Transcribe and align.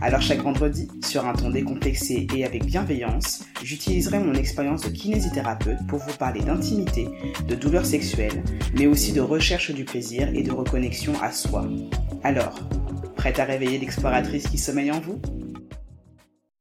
Alors 0.00 0.22
chaque 0.22 0.42
vendredi, 0.42 0.88
sur 1.04 1.26
un 1.26 1.32
ton 1.32 1.50
décomplexé 1.50 2.26
et 2.34 2.44
avec 2.44 2.64
bienveillance, 2.64 3.44
j'utiliserai 3.64 4.20
mon 4.20 4.34
expérience 4.34 4.82
de 4.82 4.90
kinésithérapeute 4.90 5.78
pour 5.88 5.98
vous 5.98 6.16
parler 6.16 6.40
d'intimité, 6.40 7.08
de 7.48 7.54
douleurs 7.54 7.86
sexuelles, 7.86 8.44
mais 8.74 8.86
aussi 8.86 9.12
de 9.12 9.20
recherche 9.20 9.72
du 9.72 9.84
plaisir 9.84 10.28
et 10.34 10.42
de 10.42 10.52
reconnexion 10.52 11.14
à 11.20 11.32
soi. 11.32 11.68
Alors, 12.22 12.60
prête 13.16 13.40
à 13.40 13.44
réveiller 13.44 13.78
l'exploratrice 13.78 14.46
qui 14.46 14.58
sommeille 14.58 14.92
en 14.92 15.00
vous? 15.00 15.20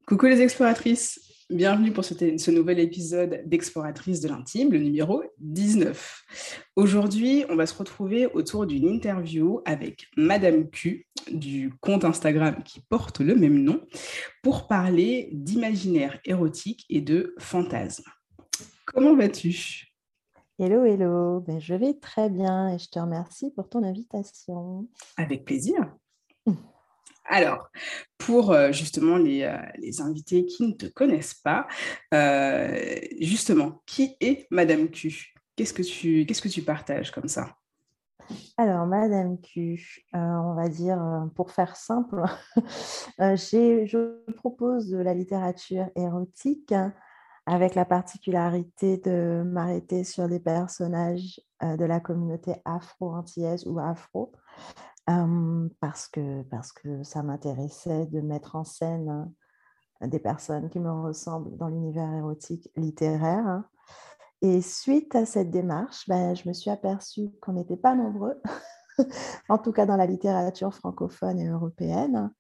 Coucou 0.08 0.26
les 0.26 0.42
exploratrices 0.42 1.20
Bienvenue 1.50 1.94
pour 1.94 2.04
ce, 2.04 2.52
nouvel 2.52 2.78
épisode 2.78 3.42
d'Exploratrice 3.46 4.20
de 4.20 4.28
l'intime, 4.28 4.70
le 4.70 4.80
numéro 4.80 5.24
19. 5.40 6.66
Aujourd'hui, 6.76 7.46
on 7.50 7.56
va 7.56 7.66
se 7.66 7.74
retrouver 7.74 8.26
autour 8.26 8.66
d'une 8.66 8.86
interview 8.86 9.62
avec 9.64 10.08
Madame 10.18 10.70
Q 10.70 11.07
du 11.32 11.74
compte 11.82 12.06
Instagram 12.06 12.64
qui 12.64 12.82
porte 12.82 13.20
le 13.20 13.36
même 13.36 13.64
nom 13.64 13.82
pour 14.44 14.68
parler 14.68 15.30
d'imaginaire 15.32 16.20
érotique 16.26 16.86
et 16.90 17.02
de 17.02 17.36
fantasme. 17.40 18.10
Comment 18.86 19.16
vas-tu? 19.16 19.88
Hello, 20.60 20.84
hello. 20.86 21.40
Ben, 21.42 21.60
je 21.60 21.76
vais 21.76 21.94
très 21.94 22.30
bien 22.30 22.74
et 22.74 22.80
je 22.80 22.90
te 22.90 22.98
remercie 22.98 23.52
pour 23.52 23.70
ton 23.70 23.84
invitation. 23.84 24.88
Avec 25.16 25.46
plaisir. 25.46 25.94
Alors, 27.30 27.70
pour 28.18 28.52
euh, 28.52 28.72
justement 28.72 29.18
euh, 29.18 29.58
les, 29.78 30.02
invités 30.02 30.46
qui 30.46 30.64
ne 30.64 30.72
te 30.72 30.86
connaissent 30.86 31.36
pas, 31.36 31.68
euh, 32.14 33.00
justement, 33.20 33.84
qui 33.86 34.16
est 34.22 34.48
Madame 34.50 34.90
Q? 34.90 35.34
Qu'est-ce 35.56 35.74
que 35.74 35.84
tu, 35.84 36.26
qu'est-ce 36.26 36.42
que 36.42 36.48
tu 36.48 36.62
partages 36.62 37.12
comme 37.12 37.28
ça? 37.28 37.56
Alors, 38.58 38.86
Madame 38.86 39.40
Q, 39.40 40.06
on 40.14 40.54
va 40.54 40.68
dire, 40.70 41.00
pour 41.36 41.52
faire 41.52 41.76
simple, 41.76 42.24
je 43.20 44.32
propose 44.34 44.90
de 44.90 44.98
la 44.98 45.14
littérature 45.14 45.90
érotique 45.96 46.74
avec 47.46 47.76
la 47.76 47.86
particularité 47.86 48.98
de 48.98 49.44
m'arrêter 49.46 50.04
sur 50.04 50.28
des 50.28 50.40
personnages 50.40 51.40
de 51.62 51.86
la 51.86 52.00
communauté 52.00 52.56
afro-antillaise 52.66 53.66
ou 53.66 53.80
afro, 53.80 54.34
parce, 55.80 56.08
que, 56.08 56.44
parce 56.44 56.74
que 56.74 57.04
ça 57.04 57.24
m'intéressait 57.24 58.06
de 58.08 58.20
mettre 58.20 58.56
en 58.56 58.64
scène 58.64 59.32
des 60.02 60.20
personnes 60.20 60.70
qui 60.70 60.80
me 60.80 60.92
ressemblent 60.92 61.56
dans 61.58 61.70
l'univers 61.70 62.14
érotique 62.14 62.70
littéraire. 62.76 63.64
Et 64.42 64.62
suite 64.62 65.16
à 65.16 65.26
cette 65.26 65.50
démarche, 65.50 66.08
ben, 66.08 66.36
je 66.36 66.48
me 66.48 66.54
suis 66.54 66.70
aperçue 66.70 67.32
qu'on 67.42 67.54
n'était 67.54 67.78
pas 67.78 67.96
nombreux, 67.96 68.40
en 69.50 69.58
tout 69.58 69.72
cas 69.72 69.86
dans 69.86 69.98
la 69.98 70.06
littérature 70.06 70.74
francophone 70.74 71.40
et 71.40 71.48
européenne. 71.48 72.32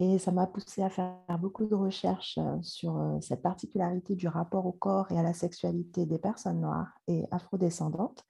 Et 0.00 0.18
ça 0.18 0.32
m'a 0.32 0.46
poussé 0.46 0.82
à 0.82 0.88
faire 0.88 1.14
beaucoup 1.38 1.66
de 1.66 1.74
recherches 1.74 2.38
sur 2.62 3.18
cette 3.20 3.42
particularité 3.42 4.14
du 4.14 4.28
rapport 4.28 4.64
au 4.64 4.72
corps 4.72 5.12
et 5.12 5.18
à 5.18 5.22
la 5.22 5.34
sexualité 5.34 6.06
des 6.06 6.18
personnes 6.18 6.62
noires 6.62 6.94
et 7.06 7.24
afrodescendantes. 7.30 8.24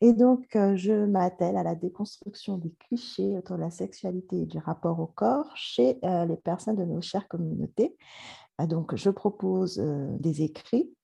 Et 0.00 0.14
donc, 0.14 0.46
je 0.52 1.04
m'attelle 1.04 1.58
à 1.58 1.62
la 1.62 1.74
déconstruction 1.74 2.56
des 2.56 2.72
clichés 2.80 3.36
autour 3.36 3.56
de 3.56 3.60
la 3.60 3.70
sexualité 3.70 4.40
et 4.40 4.46
du 4.46 4.56
rapport 4.56 5.00
au 5.00 5.06
corps 5.06 5.54
chez 5.54 5.98
les 6.02 6.36
personnes 6.36 6.76
de 6.76 6.84
nos 6.84 7.02
chères 7.02 7.28
communautés. 7.28 7.94
Donc, 8.66 8.96
je 8.96 9.10
propose 9.10 9.76
des 10.18 10.42
écrits. 10.42 10.94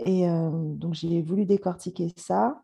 Et 0.00 0.26
donc, 0.28 0.94
j'ai 0.94 1.22
voulu 1.22 1.44
décortiquer 1.44 2.12
ça 2.16 2.62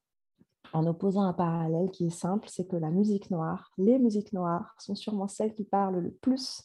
en 0.75 0.87
opposant 0.87 1.22
un 1.22 1.33
parallèle 1.33 1.91
qui 1.91 2.06
est 2.06 2.11
simple, 2.11 2.49
c'est 2.50 2.67
que 2.67 2.77
la 2.77 2.91
musique 2.91 3.31
noire, 3.31 3.71
les 3.78 3.99
musiques 3.99 4.33
noires 4.33 4.75
sont 4.78 4.97
sûrement 4.97 5.28
celles 5.28 5.55
qui 5.55 5.65
parlent 5.65 6.00
le 6.00 6.11
plus 6.11 6.62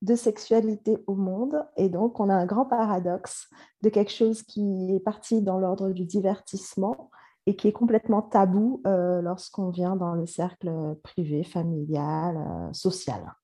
de 0.00 0.14
sexualité 0.16 0.98
au 1.06 1.14
monde. 1.14 1.64
Et 1.76 1.88
donc, 1.88 2.18
on 2.18 2.28
a 2.30 2.34
un 2.34 2.46
grand 2.46 2.64
paradoxe 2.64 3.48
de 3.82 3.90
quelque 3.90 4.10
chose 4.10 4.42
qui 4.42 4.94
est 4.94 5.00
parti 5.00 5.42
dans 5.42 5.58
l'ordre 5.58 5.90
du 5.90 6.04
divertissement 6.04 7.10
et 7.46 7.54
qui 7.54 7.68
est 7.68 7.72
complètement 7.72 8.22
tabou 8.22 8.80
euh, 8.86 9.20
lorsqu'on 9.20 9.68
vient 9.68 9.96
dans 9.96 10.14
le 10.14 10.26
cercle 10.26 10.96
privé, 11.02 11.44
familial, 11.44 12.36
euh, 12.36 12.72
social. 12.72 13.34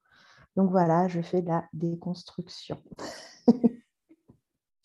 Donc 0.57 0.71
voilà, 0.71 1.07
je 1.07 1.21
fais 1.21 1.43
de 1.43 1.49
la 1.49 1.65
déconstruction. 1.73 2.79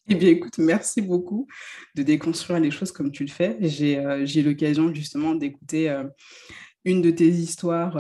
Eh 0.10 0.16
bien, 0.16 0.30
écoute, 0.30 0.58
merci 0.58 1.02
beaucoup 1.02 1.48
de 1.96 2.04
déconstruire 2.04 2.60
les 2.60 2.72
choses 2.72 2.92
comme 2.92 3.12
tu 3.12 3.24
le 3.24 3.32
fais. 3.32 3.58
J'ai 3.62 3.98
euh, 3.98 4.26
eu 4.26 4.42
l'occasion 4.42 4.94
justement 4.94 5.34
d'écouter 5.34 5.96
une 6.84 7.02
de 7.02 7.12
tes 7.12 7.30
histoires 7.30 7.96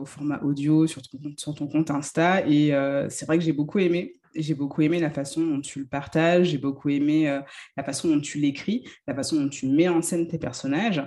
au 0.00 0.04
format 0.04 0.42
audio 0.42 0.86
sur 0.86 1.02
ton, 1.02 1.68
compte 1.68 1.90
Insta 1.90 2.46
et 2.46 2.72
c'est 3.08 3.26
vrai 3.26 3.38
que 3.38 3.44
j'ai 3.44 3.52
beaucoup 3.52 3.78
aimé 3.78 4.14
j'ai 4.34 4.54
beaucoup 4.54 4.82
aimé 4.82 5.00
la 5.00 5.10
façon 5.10 5.46
dont 5.46 5.60
tu 5.60 5.80
le 5.80 5.86
partages, 5.86 6.48
j'ai 6.48 6.58
beaucoup 6.58 6.88
aimé 6.88 7.28
euh, 7.28 7.40
la 7.76 7.84
façon 7.84 8.08
dont 8.08 8.20
tu 8.20 8.38
l'écris, 8.38 8.84
la 9.06 9.14
façon 9.14 9.36
dont 9.36 9.48
tu 9.48 9.66
mets 9.66 9.88
en 9.88 10.02
scène 10.02 10.26
tes 10.28 10.38
personnages. 10.38 11.06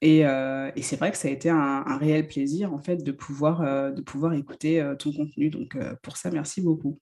Et, 0.00 0.26
euh, 0.26 0.70
c'est 0.82 0.96
vrai 0.96 1.10
que 1.10 1.16
ça 1.16 1.28
a 1.28 1.30
été 1.30 1.48
un, 1.48 1.96
réel 1.98 2.26
plaisir 2.26 2.74
en 2.74 2.78
fait 2.78 3.02
de 3.02 3.12
pouvoir, 3.12 3.62
euh, 3.62 3.90
de 3.90 4.02
pouvoir 4.02 4.34
écouter 4.34 4.84
ton 4.98 5.12
contenu. 5.12 5.50
Donc 5.50 5.76
pour 6.02 6.16
ça, 6.16 6.30
merci 6.30 6.60
beaucoup. 6.60 6.98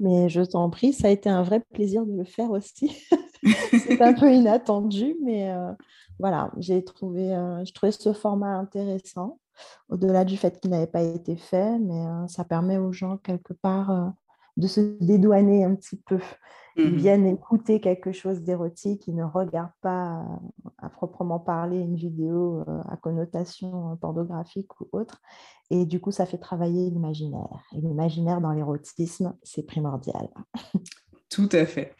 Mais 0.00 0.28
je 0.28 0.42
t'en 0.42 0.70
prie, 0.70 0.92
ça 0.92 1.08
a 1.08 1.10
été 1.10 1.28
un 1.28 1.42
vrai 1.42 1.60
plaisir 1.72 2.04
de 2.04 2.16
le 2.16 2.24
faire 2.24 2.50
aussi. 2.50 3.06
c'est 3.72 4.00
un 4.02 4.14
peu 4.14 4.32
inattendu, 4.32 5.16
mais 5.22 5.52
voilà, 6.18 6.50
j'ai 6.58 6.84
trouvé, 6.84 7.34
ce 7.64 8.12
format 8.12 8.56
intéressant, 8.56 9.38
au-delà 9.88 10.24
du 10.24 10.36
fait 10.36 10.60
qu'il 10.60 10.70
n'avait 10.70 10.86
pas 10.86 11.02
été 11.02 11.36
fait, 11.36 11.78
mais 11.78 12.04
ça 12.28 12.44
permet 12.44 12.78
aux 12.78 12.92
gens 12.92 13.18
quelque 13.18 13.52
part 13.52 14.12
de 14.56 14.66
se 14.66 14.80
dédouaner 15.00 15.64
un 15.64 15.74
petit 15.74 15.96
peu. 15.96 16.18
Ils 16.76 16.92
mmh 16.92 16.96
viennent 16.96 17.26
écouter 17.26 17.80
quelque 17.80 18.10
chose 18.10 18.42
d'érotique, 18.42 19.06
ils 19.06 19.14
ne 19.14 19.22
regardent 19.22 19.70
pas 19.80 20.24
à 20.78 20.88
proprement 20.88 21.38
parler 21.38 21.78
une 21.78 21.94
vidéo 21.94 22.64
euh, 22.66 22.80
à 22.88 22.96
connotation 22.96 23.96
pornographique 24.00 24.80
ou 24.80 24.88
autre. 24.90 25.20
Et 25.70 25.86
du 25.86 26.00
coup, 26.00 26.10
ça 26.10 26.26
fait 26.26 26.38
travailler 26.38 26.90
l'imaginaire. 26.90 27.62
Et 27.76 27.80
l'imaginaire 27.80 28.40
dans 28.40 28.50
l'érotisme, 28.50 29.36
c'est 29.44 29.64
primordial. 29.64 30.28
Tout 31.30 31.48
à 31.52 31.64
fait. 31.64 31.94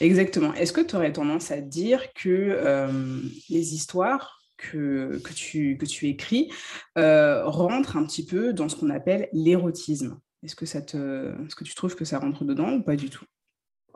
Exactement. 0.00 0.52
Est-ce 0.54 0.72
que 0.72 0.80
tu 0.80 0.96
aurais 0.96 1.12
tendance 1.12 1.50
à 1.50 1.60
dire 1.60 2.12
que 2.14 2.28
euh, 2.28 3.20
les 3.50 3.74
histoires 3.74 4.42
que, 4.56 5.20
que, 5.22 5.32
tu, 5.32 5.76
que 5.78 5.86
tu 5.86 6.08
écris 6.08 6.50
euh, 6.98 7.46
rentrent 7.46 7.96
un 7.96 8.04
petit 8.04 8.24
peu 8.24 8.52
dans 8.52 8.68
ce 8.68 8.76
qu'on 8.76 8.90
appelle 8.90 9.28
l'érotisme? 9.32 10.18
Est-ce 10.44 10.54
que, 10.54 10.64
te... 10.64 11.44
Est-ce 11.46 11.56
que 11.56 11.64
tu 11.64 11.74
trouves 11.74 11.96
que 11.96 12.04
ça 12.04 12.18
rentre 12.18 12.44
dedans 12.44 12.72
ou 12.74 12.82
pas 12.82 12.96
du 12.96 13.10
tout? 13.10 13.24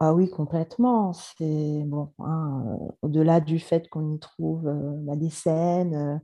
Ah 0.01 0.15
oui, 0.15 0.31
complètement. 0.31 1.13
C'est 1.13 1.83
bon, 1.85 2.13
hein, 2.21 2.65
euh, 2.69 2.89
au-delà 3.03 3.41
du 3.41 3.59
fait 3.59 3.89
qu'on 3.89 4.15
y 4.15 4.19
trouve 4.21 4.69
euh, 4.69 4.93
bah, 5.01 5.17
des 5.17 5.29
scènes, 5.29 5.95
euh, 5.95 6.19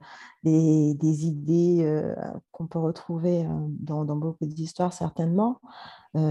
des, 0.45 1.27
idées 1.27 2.05
qu'on 2.53 2.69
peut 2.69 2.79
retrouver 2.79 3.45
dans, 3.81 4.05
beaucoup 4.05 4.47
d'histoires, 4.47 4.93
certainement, 4.93 5.61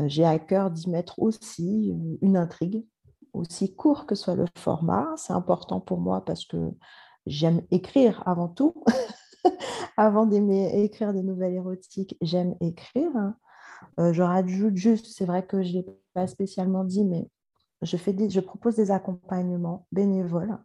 j'ai 0.06 0.24
à 0.26 0.40
cœur 0.40 0.72
d'y 0.72 0.90
mettre 0.90 1.20
aussi 1.20 1.94
une 2.22 2.38
intrigue, 2.38 2.86
aussi 3.34 3.76
court 3.76 4.06
que 4.06 4.16
soit 4.16 4.36
le 4.36 4.46
format. 4.58 5.08
C'est 5.18 5.34
important 5.34 5.82
pour 5.82 6.00
moi 6.00 6.24
parce 6.24 6.46
que 6.46 6.72
j'aime 7.26 7.62
écrire 7.72 8.24
avant 8.26 8.48
tout. 8.48 8.74
avant 9.98 10.26
d'aimer 10.26 10.84
écrire 10.84 11.14
des 11.14 11.24
nouvelles 11.24 11.56
érotiques, 11.56 12.18
j'aime 12.22 12.56
écrire. 12.62 13.12
Hein. 13.16 13.36
Euh, 14.00 14.14
je 14.14 14.22
rajoute 14.22 14.76
juste, 14.76 15.08
c'est 15.08 15.26
vrai 15.26 15.46
que 15.46 15.62
je 15.64 15.70
ne 15.70 15.74
l'ai 15.74 15.86
pas 16.14 16.28
spécialement 16.28 16.84
dit, 16.84 17.06
mais 17.06 17.30
je, 17.82 17.98
fais 17.98 18.16
je 18.30 18.40
propose 18.40 18.76
des 18.76 18.92
accompagnements 18.92 19.88
bénévoles, 19.92 20.58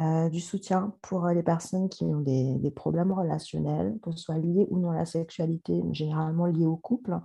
euh, 0.00 0.28
du 0.28 0.40
soutien 0.40 0.94
pour 1.02 1.26
les 1.28 1.42
personnes 1.42 1.88
qui 1.88 2.04
ont 2.04 2.20
des, 2.20 2.72
problèmes 2.74 3.12
relationnels, 3.12 3.98
que 4.02 4.10
ce 4.12 4.18
soit 4.18 4.38
liés 4.38 4.66
ou 4.70 4.78
non 4.78 4.90
à 4.90 4.96
la 4.96 5.06
sexualité, 5.06 5.82
généralement 5.92 6.46
liés 6.46 6.66
au 6.66 6.76
couple. 6.76 7.18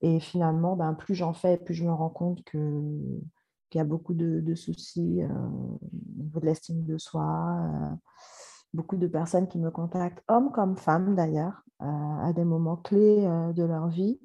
Et 0.00 0.20
finalement, 0.20 0.76
ben, 0.76 0.94
plus 0.94 1.14
j'en 1.14 1.32
fais, 1.32 1.58
plus 1.58 1.74
je 1.74 1.84
me 1.84 1.92
rends 1.92 2.10
compte 2.10 2.42
que 2.44 2.58
qu'il 3.70 3.78
y 3.78 3.82
a 3.82 3.84
beaucoup 3.84 4.14
de, 4.14 4.54
soucis 4.54 5.22
euh, 5.22 5.28
au 5.28 6.22
niveau 6.22 6.40
de 6.40 6.46
l'estime 6.46 6.84
de 6.84 6.96
soi. 6.96 7.60
beaucoup 8.72 8.96
de 8.96 9.06
personnes 9.06 9.48
qui 9.48 9.58
me 9.58 9.70
contactent, 9.70 10.22
hommes 10.28 10.50
comme 10.52 10.76
femmes 10.76 11.14
d'ailleurs, 11.14 11.64
à 11.80 12.32
des 12.34 12.44
moments 12.44 12.76
clés 12.76 13.26
de 13.54 13.64
leur 13.64 13.88
vie, 13.88 14.18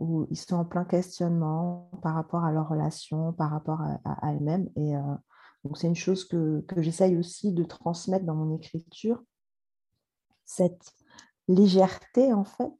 où 0.00 0.26
ils 0.30 0.36
sont 0.36 0.56
en 0.56 0.64
plein 0.64 0.84
questionnement 0.84 1.90
par 2.02 2.14
rapport 2.14 2.42
à 2.44 2.50
leur 2.50 2.68
relation, 2.68 3.32
par 3.34 3.50
rapport 3.50 3.82
à, 3.82 4.30
elles-mêmes. 4.30 4.68
Et 4.74 4.96
euh, 4.96 5.00
donc, 5.64 5.76
c'est 5.76 5.86
une 5.86 5.94
chose 5.94 6.24
que, 6.24 6.64
j'essaye 6.78 7.16
aussi 7.16 7.52
de 7.52 7.62
transmettre 7.62 8.24
dans 8.24 8.34
mon 8.34 8.56
écriture, 8.56 9.22
cette 10.46 10.92
légèreté, 11.48 12.32
en 12.32 12.44
fait, 12.44 12.72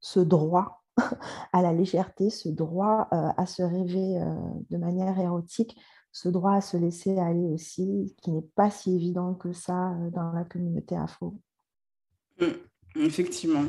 ce 0.00 0.20
droit 0.20 0.84
à 1.52 1.62
la 1.62 1.72
légèreté, 1.72 2.30
ce 2.30 2.48
droit 2.48 3.08
euh, 3.12 3.28
à 3.36 3.44
se 3.44 3.62
rêver 3.62 4.22
euh, 4.22 4.34
de 4.70 4.76
manière 4.76 5.18
érotique, 5.18 5.76
ce 6.12 6.28
droit 6.28 6.52
à 6.52 6.60
se 6.60 6.76
laisser 6.76 7.18
aller 7.18 7.52
aussi, 7.52 8.14
qui 8.22 8.30
n'est 8.30 8.48
pas 8.54 8.70
si 8.70 8.94
évident 8.94 9.34
que 9.34 9.52
ça 9.52 9.94
dans 10.12 10.32
la 10.32 10.44
communauté 10.44 10.96
afro. 10.96 11.34
Mmh, 12.40 13.00
effectivement. 13.00 13.64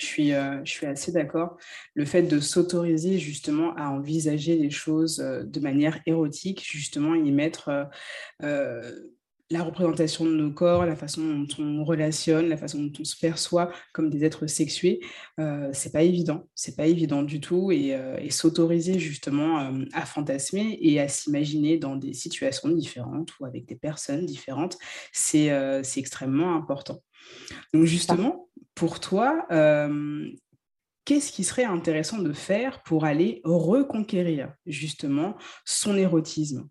Je 0.00 0.06
suis, 0.06 0.30
je 0.30 0.70
suis 0.70 0.86
assez 0.86 1.12
d'accord. 1.12 1.58
Le 1.94 2.04
fait 2.04 2.22
de 2.22 2.40
s'autoriser 2.40 3.18
justement 3.18 3.74
à 3.76 3.90
envisager 3.90 4.56
les 4.56 4.70
choses 4.70 5.18
de 5.18 5.60
manière 5.60 6.00
érotique, 6.06 6.64
justement 6.66 7.14
y 7.14 7.30
mettre 7.30 7.88
la 9.50 9.64
représentation 9.64 10.24
de 10.24 10.30
nos 10.30 10.52
corps, 10.52 10.86
la 10.86 10.94
façon 10.94 11.22
dont 11.22 11.46
on 11.58 11.84
relationne, 11.84 12.48
la 12.48 12.56
façon 12.56 12.84
dont 12.84 12.92
on 13.00 13.04
se 13.04 13.16
perçoit 13.16 13.72
comme 13.92 14.08
des 14.08 14.24
êtres 14.24 14.46
sexués, 14.46 15.00
euh, 15.40 15.68
c'est 15.72 15.92
pas 15.92 16.02
évident, 16.02 16.48
c'est 16.54 16.76
pas 16.76 16.86
évident 16.86 17.22
du 17.22 17.40
tout, 17.40 17.72
et, 17.72 17.94
euh, 17.94 18.16
s'autoriser 18.30 19.00
justement 19.00 19.58
euh, 19.58 19.84
à 19.92 20.06
fantasmer 20.06 20.78
et 20.80 21.00
à 21.00 21.08
s'imaginer 21.08 21.78
dans 21.78 21.96
des 21.96 22.12
situations 22.12 22.68
différentes 22.68 23.38
ou 23.40 23.44
avec 23.44 23.66
des 23.66 23.74
personnes 23.74 24.24
différentes, 24.24 24.78
c'est 25.12 25.50
euh, 25.50 25.82
extrêmement 25.96 26.54
important. 26.54 27.02
Donc 27.72 27.84
justement, 27.84 28.48
pour 28.74 29.00
toi, 29.00 29.46
qu'est-ce 31.04 31.32
qui 31.32 31.44
serait 31.44 31.64
intéressant 31.64 32.18
de 32.18 32.32
faire 32.32 32.82
pour 32.82 33.04
aller 33.04 33.40
reconquérir 33.44 34.52
justement 34.66 35.36
son 35.64 35.96
érotisme? 35.96 36.68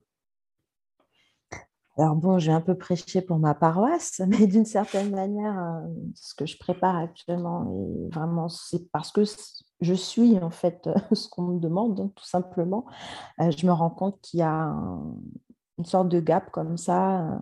Alors 2.00 2.16
bon, 2.16 2.40
j'ai 2.40 2.54
un 2.54 2.62
peu 2.62 2.78
prêché 2.78 3.22
pour 3.22 3.40
ma 3.40 3.54
paroisse, 3.54 4.22
mais 4.28 4.48
d'une 4.48 4.64
certaine 4.64 5.12
manière, 5.12 5.60
euh, 5.60 5.88
ce 6.16 6.34
que 6.34 6.46
je 6.46 6.58
prépare 6.58 6.96
actuellement, 6.96 7.70
est 7.74 8.14
vraiment, 8.14 8.48
c'est 8.48 8.90
parce 8.92 9.12
que 9.12 9.24
je 9.82 9.94
suis 9.94 10.38
en 10.40 10.50
fait 10.50 10.90
ce 11.12 11.28
qu'on 11.28 11.42
me 11.42 11.60
demande, 11.60 12.00
hein, 12.00 12.12
tout 12.16 12.26
simplement. 12.26 12.86
Euh, 13.42 13.52
je 13.52 13.66
me 13.66 13.74
rends 13.74 13.90
compte 13.90 14.18
qu'il 14.22 14.40
y 14.40 14.44
a 14.44 14.74
une 15.78 15.86
sorte 15.86 16.08
de 16.08 16.22
gap 16.22 16.50
comme 16.52 16.78
ça. 16.78 17.42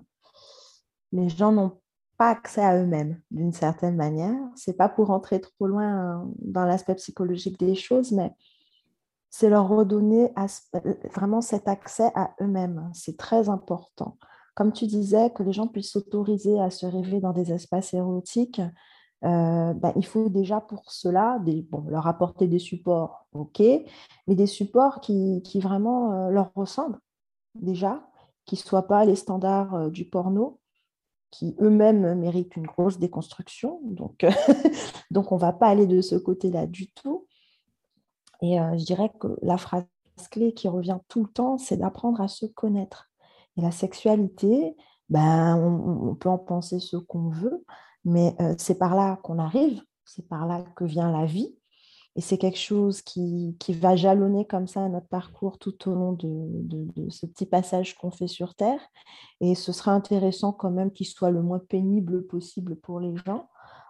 Les 1.11 1.29
gens 1.29 1.51
n'ont 1.51 1.79
pas 2.17 2.29
accès 2.29 2.63
à 2.63 2.77
eux-mêmes 2.77 3.19
d'une 3.31 3.53
certaine 3.53 3.95
manière. 3.95 4.35
C'est 4.55 4.77
pas 4.77 4.89
pour 4.89 5.07
rentrer 5.07 5.39
trop 5.39 5.67
loin 5.67 6.27
dans 6.39 6.65
l'aspect 6.65 6.95
psychologique 6.95 7.59
des 7.59 7.75
choses, 7.75 8.11
mais 8.11 8.31
c'est 9.29 9.49
leur 9.49 9.67
redonner 9.67 10.33
vraiment 11.13 11.41
cet 11.41 11.67
accès 11.67 12.11
à 12.15 12.31
eux-mêmes. 12.41 12.89
C'est 12.93 13.17
très 13.17 13.49
important 13.49 14.17
comme 14.57 14.73
tu 14.73 14.87
disais, 14.87 15.29
que 15.29 15.43
les 15.43 15.53
gens 15.53 15.67
puissent 15.67 15.91
s'autoriser 15.91 16.59
à 16.59 16.71
se 16.71 16.87
rêver 16.87 17.19
dans 17.19 17.31
des 17.31 17.53
espaces 17.53 17.93
érotiques, 17.93 18.59
euh, 19.23 19.73
ben, 19.73 19.93
il 19.95 20.05
faut 20.05 20.29
déjà 20.29 20.61
pour 20.61 20.91
cela 20.91 21.39
leur 21.87 22.07
apporter 22.07 22.47
des 22.47 22.57
supports, 22.57 23.27
ok, 23.33 23.59
mais 23.59 24.33
des 24.33 24.47
supports 24.47 24.99
qui, 24.99 25.41
vraiment 25.59 26.11
euh, 26.11 26.29
leur 26.31 26.51
ressemblent 26.55 26.99
déjà, 27.53 28.09
qui 28.45 28.55
ne 28.55 28.59
soient 28.59 28.87
pas 28.87 29.05
les 29.05 29.15
standards 29.15 29.75
euh, 29.75 29.89
du 29.91 30.05
porno, 30.05 30.59
qui 31.31 31.55
eux-mêmes 31.59 32.15
méritent 32.15 32.55
une 32.55 32.67
grosse 32.67 32.99
déconstruction. 32.99 33.79
Donc, 33.83 34.25
donc 35.11 35.31
on 35.31 35.35
ne 35.35 35.41
va 35.41 35.53
pas 35.53 35.67
aller 35.67 35.87
de 35.87 36.01
ce 36.01 36.15
côté-là 36.15 36.67
du 36.67 36.89
tout. 36.91 37.27
Et 38.41 38.57
je 38.57 38.85
dirais 38.85 39.11
que 39.19 39.27
la 39.41 39.57
phrase 39.57 39.85
clé 40.31 40.53
qui 40.53 40.67
revient 40.67 40.99
tout 41.07 41.23
le 41.23 41.29
temps, 41.29 41.57
c'est 41.57 41.77
d'apprendre 41.77 42.21
à 42.21 42.27
se 42.27 42.45
connaître. 42.45 43.09
Et 43.57 43.61
la 43.61 43.71
sexualité, 43.71 44.75
ben, 45.09 45.57
on, 45.57 46.15
peut 46.15 46.29
en 46.29 46.37
penser 46.37 46.79
ce 46.79 46.97
qu'on 46.97 47.29
veut, 47.29 47.63
mais 48.03 48.35
euh, 48.41 48.55
c'est 48.57 48.77
par 48.77 48.95
là 48.95 49.17
qu'on 49.23 49.39
arrive, 49.39 49.81
c'est 50.05 50.27
par 50.27 50.45
là 50.47 50.63
que 50.75 50.83
vient 50.83 51.11
la 51.11 51.25
vie. 51.25 51.55
Et 52.17 52.21
c'est 52.21 52.37
quelque 52.37 52.57
chose 52.57 53.01
qui, 53.01 53.55
qui, 53.59 53.73
va 53.73 53.95
jalonner 53.95 54.45
comme 54.45 54.67
ça 54.67 54.89
notre 54.89 55.07
parcours 55.07 55.59
tout 55.59 55.87
au 55.87 55.93
long 55.93 56.13
de, 56.13 56.27
de, 56.27 57.09
ce 57.09 57.27
petit 57.27 57.45
passage 57.45 57.95
qu'on 57.95 58.09
fait 58.09 58.27
sur 58.27 58.55
Terre. 58.55 58.81
Et 59.39 59.53
ce 59.53 59.71
sera 59.71 59.91
intéressant 59.91 60.51
quand 60.51 60.71
même 60.71 60.91
qu'il 60.91 61.05
soit 61.05 61.29
le 61.29 61.43
moins 61.43 61.59
pénible 61.59 62.25
possible 62.25 62.75
pour 62.75 62.99
les 62.99 63.15
gens. 63.17 63.47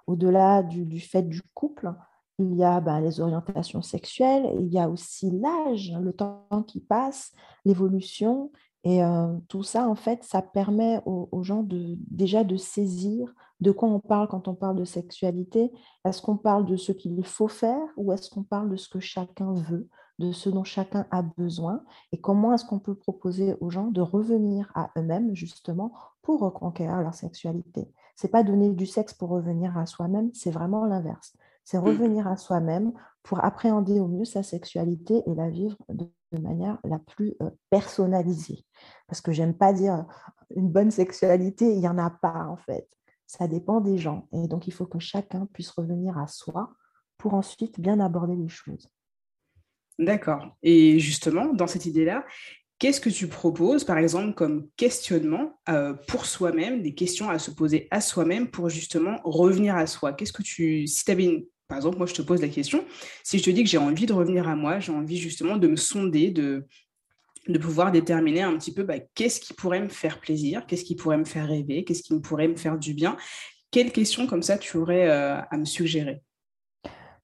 Au-delà 0.08 0.62
du, 0.62 0.86
du, 0.86 1.00
fait 1.00 1.24
du 1.24 1.42
couple, 1.54 1.94
il 2.38 2.54
y 2.56 2.64
a 2.66 2.82
ben, 2.82 3.00
les 3.00 3.22
orientations 3.22 3.82
sexuelles, 3.82 4.54
il 4.60 4.74
y 4.74 4.78
a 4.78 4.90
aussi 4.90 5.32
l'âge, 5.32 5.96
le 6.00 6.12
temps 6.12 6.46
qui 6.68 6.82
passe, 6.82 7.32
l'évolution, 7.64 8.52
et 8.84 9.04
euh, 9.04 9.38
tout 9.50 9.64
ça, 9.64 9.88
en 9.88 9.96
fait, 9.96 10.24
ça 10.24 10.42
permet 10.42 11.02
aux, 11.06 11.44
gens 11.44 11.64
de, 11.64 11.98
déjà 12.10 12.46
de 12.46 12.56
saisir 12.56 13.34
de 13.60 13.72
quoi 13.72 13.90
on 13.90 14.00
parle 14.00 14.28
quand 14.28 14.48
on 14.48 14.56
parle 14.56 14.76
de 14.76 14.86
sexualité? 14.86 15.72
Est-ce 16.06 16.22
qu'on 16.22 16.38
parle 16.38 16.66
de 16.66 16.78
ce 16.78 16.92
qu'il 16.92 17.24
faut 17.26 17.48
faire 17.48 17.88
ou 17.98 18.12
est-ce 18.12 18.30
qu'on 18.30 18.44
parle 18.44 18.70
de 18.70 18.76
ce 18.76 18.90
que 18.90 19.00
chacun 19.00 19.54
veut, 19.54 19.88
de 20.20 20.32
ce 20.32 20.50
dont 20.50 20.64
chacun 20.64 21.06
a 21.12 21.22
besoin? 21.22 21.84
Et 22.12 22.20
comment 22.20 22.54
est-ce 22.54 22.66
qu'on 22.66 22.80
peut 22.80 22.96
proposer 22.96 23.56
aux 23.62 23.70
gens 23.70 23.88
de 23.88 24.02
revenir 24.02 24.72
à 24.76 24.92
eux-mêmes 24.98 25.36
justement 25.36 25.92
pour 26.22 26.42
reconquérir 26.42 27.02
leur 27.02 27.14
sexualité? 27.14 27.92
C'est 28.16 28.32
pas 28.32 28.44
donner 28.44 28.74
du 28.74 28.86
sexe 28.86 29.14
pour 29.14 29.30
revenir 29.30 29.78
à 29.78 29.86
soi-même, 29.86 30.32
c'est 30.34 30.52
vraiment 30.52 30.86
l'inverse. 30.86 31.36
C'est 31.64 31.80
mmh. 31.80 31.86
revenir 31.86 32.28
à 32.28 32.38
soi-même 32.38 32.94
pour 33.24 33.44
appréhender 33.44 34.00
au 34.00 34.08
mieux 34.08 34.26
sa 34.26 34.42
sexualité 34.42 35.22
et 35.26 35.36
la 35.36 35.50
vivre 35.50 35.78
de 35.90 36.10
de 36.32 36.40
manière 36.40 36.78
la 36.84 37.00
plus 37.00 37.36
euh, 37.42 37.50
personnalisée. 37.70 38.66
Parce 39.08 39.22
que 39.22 39.32
j'aime 39.32 39.54
pas 39.54 39.74
dire 39.74 40.06
une 40.56 40.70
bonne 40.70 40.92
sexualité, 40.92 41.72
il 41.72 41.80
n'y 41.80 41.88
en 41.88 41.98
a 41.98 42.10
pas 42.10 42.46
en 42.46 42.58
fait. 42.58 42.88
Ça 43.28 43.48
dépend 43.48 43.82
des 43.82 43.98
gens. 43.98 44.28
Et 44.32 44.48
donc, 44.48 44.68
il 44.68 44.74
faut 44.74 44.86
que 44.86 45.00
chacun 45.00 45.48
puisse 45.54 45.70
revenir 45.70 46.18
à 46.18 46.28
soi 46.28 46.74
pour 47.18 47.34
ensuite 47.34 47.80
bien 47.80 48.00
aborder 48.00 48.36
les 48.36 48.48
choses. 48.48 48.90
D'accord. 50.00 50.56
Et 50.64 51.00
justement, 51.00 51.54
dans 51.54 51.68
cette 51.68 51.86
idée-là, 51.86 52.26
qu'est-ce 52.80 53.02
que 53.02 53.10
tu 53.10 53.28
proposes, 53.28 53.84
par 53.84 53.98
exemple, 53.98 54.34
comme 54.34 54.70
questionnement 54.78 55.60
euh, 55.70 55.94
pour 56.08 56.26
soi-même, 56.26 56.82
des 56.82 56.94
questions 56.94 57.30
à 57.30 57.40
se 57.40 57.52
poser 57.52 57.88
à 57.92 58.02
soi-même 58.02 58.50
pour 58.50 58.70
justement 58.70 59.20
revenir 59.24 59.76
à 59.76 59.88
soi? 59.88 60.14
Qu'est-ce 60.14 60.34
que 60.34 60.44
tu, 60.44 60.88
si 60.88 61.04
tu 61.04 61.12
avais 61.12 61.26
une 61.26 61.46
par 61.68 61.78
exemple, 61.78 61.98
moi, 61.98 62.08
je 62.08 62.14
te 62.14 62.22
pose 62.22 62.42
la 62.42 62.48
question, 62.48 62.86
si 63.24 63.40
je 63.40 63.44
te 63.44 63.50
dis 63.50 63.62
que 63.62 63.70
j'ai 63.70 63.78
envie 63.78 64.06
de 64.06 64.14
revenir 64.14 64.48
à 64.48 64.56
moi, 64.56 64.80
j'ai 64.80 64.94
envie 64.94 65.18
justement 65.18 65.58
de 65.58 65.68
me 65.68 65.76
sonder, 65.76 66.32
de, 66.32 66.66
de 67.48 67.58
pouvoir 67.58 67.92
déterminer 67.92 68.42
un 68.42 68.58
petit 68.58 68.74
peu 68.74 68.84
bah, 68.84 69.00
qu'est-ce 69.16 69.40
qui 69.40 69.54
pourrait 69.54 69.82
me 69.82 69.90
faire 69.90 70.20
plaisir, 70.20 70.66
qu'est-ce 70.66 70.84
qui 70.84 70.96
pourrait 70.96 71.18
me 71.18 71.26
faire 71.26 71.48
rêver, 71.48 71.84
qu'est-ce 71.84 72.04
qui 72.04 72.20
pourrait 72.20 72.48
me 72.48 72.56
faire 72.56 72.78
du 72.78 72.94
bien. 72.94 73.18
Quelles 73.72 73.92
questions 73.92 74.28
comme 74.28 74.44
ça 74.44 74.58
tu 74.58 74.78
aurais 74.78 75.10
euh, 75.10 75.42
à 75.42 75.58
me 75.58 75.66
suggérer? 75.66 76.24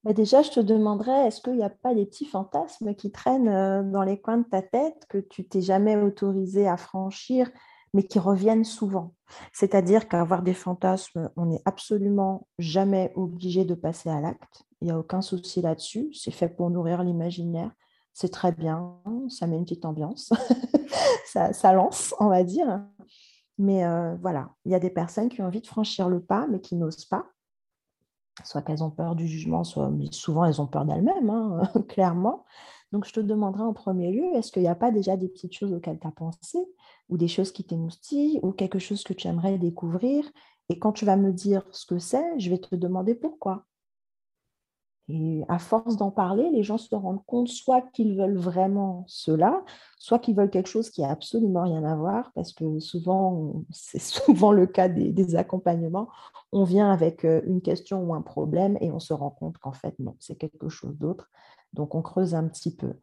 Bah 0.03 0.11
déjà, 0.11 0.41
je 0.41 0.51
te 0.51 0.59
demanderais, 0.59 1.27
est-ce 1.27 1.39
qu'il 1.41 1.55
n'y 1.55 1.63
a 1.63 1.69
pas 1.69 1.95
des 1.95 2.05
petits 2.05 2.25
fantasmes 2.25 2.93
qui 2.93 3.09
traînent 3.09 3.47
euh, 3.47 3.83
dans 3.83 4.03
les 4.03 4.19
coins 4.19 4.39
de 4.39 4.43
ta 4.43 4.61
tête 4.61 5.05
que 5.07 5.17
tu 5.17 5.47
t'es 5.47 5.61
jamais 5.61 5.95
autorisé 5.95 6.67
à 6.67 6.75
franchir 6.75 7.49
mais 7.93 8.03
qui 8.03 8.19
reviennent 8.19 8.65
souvent? 8.65 9.13
C'est-à-dire 9.53 10.09
qu'avoir 10.09 10.41
des 10.41 10.53
fantasmes, 10.53 11.31
on 11.37 11.45
n'est 11.45 11.61
absolument 11.63 12.47
jamais 12.59 13.13
obligé 13.15 13.63
de 13.63 13.75
passer 13.75 14.09
à 14.09 14.19
l'acte. 14.19 14.63
Il 14.81 14.87
n'y 14.87 14.91
a 14.91 14.99
aucun 14.99 15.21
souci 15.21 15.61
là-dessus. 15.61 16.09
C'est 16.13 16.31
fait 16.31 16.49
pour 16.49 16.69
nourrir 16.69 17.03
l'imaginaire. 17.03 17.71
C'est 18.13 18.29
très 18.29 18.51
bien. 18.51 18.99
Ça 19.29 19.47
met 19.47 19.57
une 19.57 19.63
petite 19.63 19.85
ambiance. 19.85 20.31
ça, 21.25 21.73
lance, 21.73 22.13
on 22.19 22.29
va 22.29 22.43
dire. 22.43 22.85
Mais 23.57 23.85
euh, 23.85 24.15
voilà, 24.21 24.51
il 24.65 24.71
y 24.71 24.75
a 24.75 24.79
des 24.79 24.89
personnes 24.89 25.29
qui 25.29 25.41
ont 25.41 25.45
envie 25.45 25.61
de 25.61 25.67
franchir 25.67 26.09
le 26.09 26.21
pas, 26.21 26.47
mais 26.47 26.61
qui 26.61 26.75
n'osent 26.75 27.05
pas. 27.05 27.25
Soit 28.43 28.63
qu'elles 28.63 28.83
ont 28.83 28.91
peur 28.91 29.15
du 29.15 29.27
jugement, 29.27 29.63
soit 29.63 29.91
souvent 30.11 30.45
elles 30.45 30.59
ont 30.59 30.65
peur 30.67 30.85
d'elles-mêmes, 30.85 31.29
hein, 31.29 31.61
clairement. 31.87 32.45
Donc, 32.91 33.05
je 33.05 33.13
te 33.13 33.19
demanderai 33.19 33.63
en 33.63 33.73
premier 33.73 34.11
lieu, 34.11 34.23
est-ce 34.35 34.51
qu'il 34.51 34.61
n'y 34.61 34.67
a 34.67 34.75
pas 34.75 34.91
déjà 34.91 35.17
des 35.17 35.27
petites 35.27 35.53
choses 35.53 35.73
auxquelles 35.73 35.99
tu 35.99 36.07
as 36.07 36.11
pensé 36.11 36.59
ou 37.09 37.17
des 37.17 37.27
choses 37.27 37.51
qui 37.51 37.63
t'émoustillent 37.63 38.39
ou 38.43 38.51
quelque 38.51 38.77
chose 38.77 39.03
que 39.03 39.13
tu 39.13 39.27
aimerais 39.27 39.57
découvrir? 39.57 40.31
Et 40.69 40.77
quand 40.77 40.93
tu 40.93 41.05
vas 41.05 41.17
me 41.17 41.31
dire 41.33 41.63
ce 41.71 41.87
que 41.87 41.97
c'est, 41.97 42.39
je 42.39 42.49
vais 42.51 42.59
te 42.59 42.75
demander 42.75 43.15
pourquoi. 43.15 43.65
Et 45.09 45.43
à 45.49 45.59
force 45.59 45.97
d'en 45.97 46.11
parler, 46.11 46.49
les 46.49 46.63
gens 46.63 46.77
se 46.77 46.95
rendent 46.95 47.25
compte 47.25 47.49
soit 47.49 47.81
qu'ils 47.81 48.17
veulent 48.17 48.37
vraiment 48.37 49.03
cela, 49.07 49.63
soit 49.99 50.19
qu'ils 50.19 50.35
veulent 50.35 50.49
quelque 50.49 50.69
chose 50.69 50.89
qui 50.89 51.01
n'a 51.01 51.09
absolument 51.09 51.63
rien 51.63 51.83
à 51.83 51.95
voir, 51.95 52.31
parce 52.33 52.53
que 52.53 52.79
souvent, 52.79 53.63
c'est 53.71 53.99
souvent 53.99 54.51
le 54.51 54.65
cas 54.65 54.87
des, 54.87 55.11
des, 55.11 55.35
accompagnements, 55.35 56.07
on 56.51 56.63
vient 56.63 56.89
avec 56.91 57.25
euh, 57.25 57.41
une 57.45 57.61
question 57.61 58.01
ou 58.03 58.13
un 58.13 58.21
problème 58.21 58.77
et 58.79 58.91
on 58.91 58.99
se 58.99 59.13
rend 59.13 59.31
compte 59.31 59.57
qu'en 59.57 59.73
fait, 59.73 59.97
non, 59.99 60.15
c'est 60.19 60.35
quelque 60.35 60.69
chose 60.69 60.97
d'autre. 60.97 61.29
Donc, 61.73 61.95
on 61.95 62.01
creuse 62.01 62.33
un 62.35 62.47
petit 62.47 62.73
peu. 62.73 62.93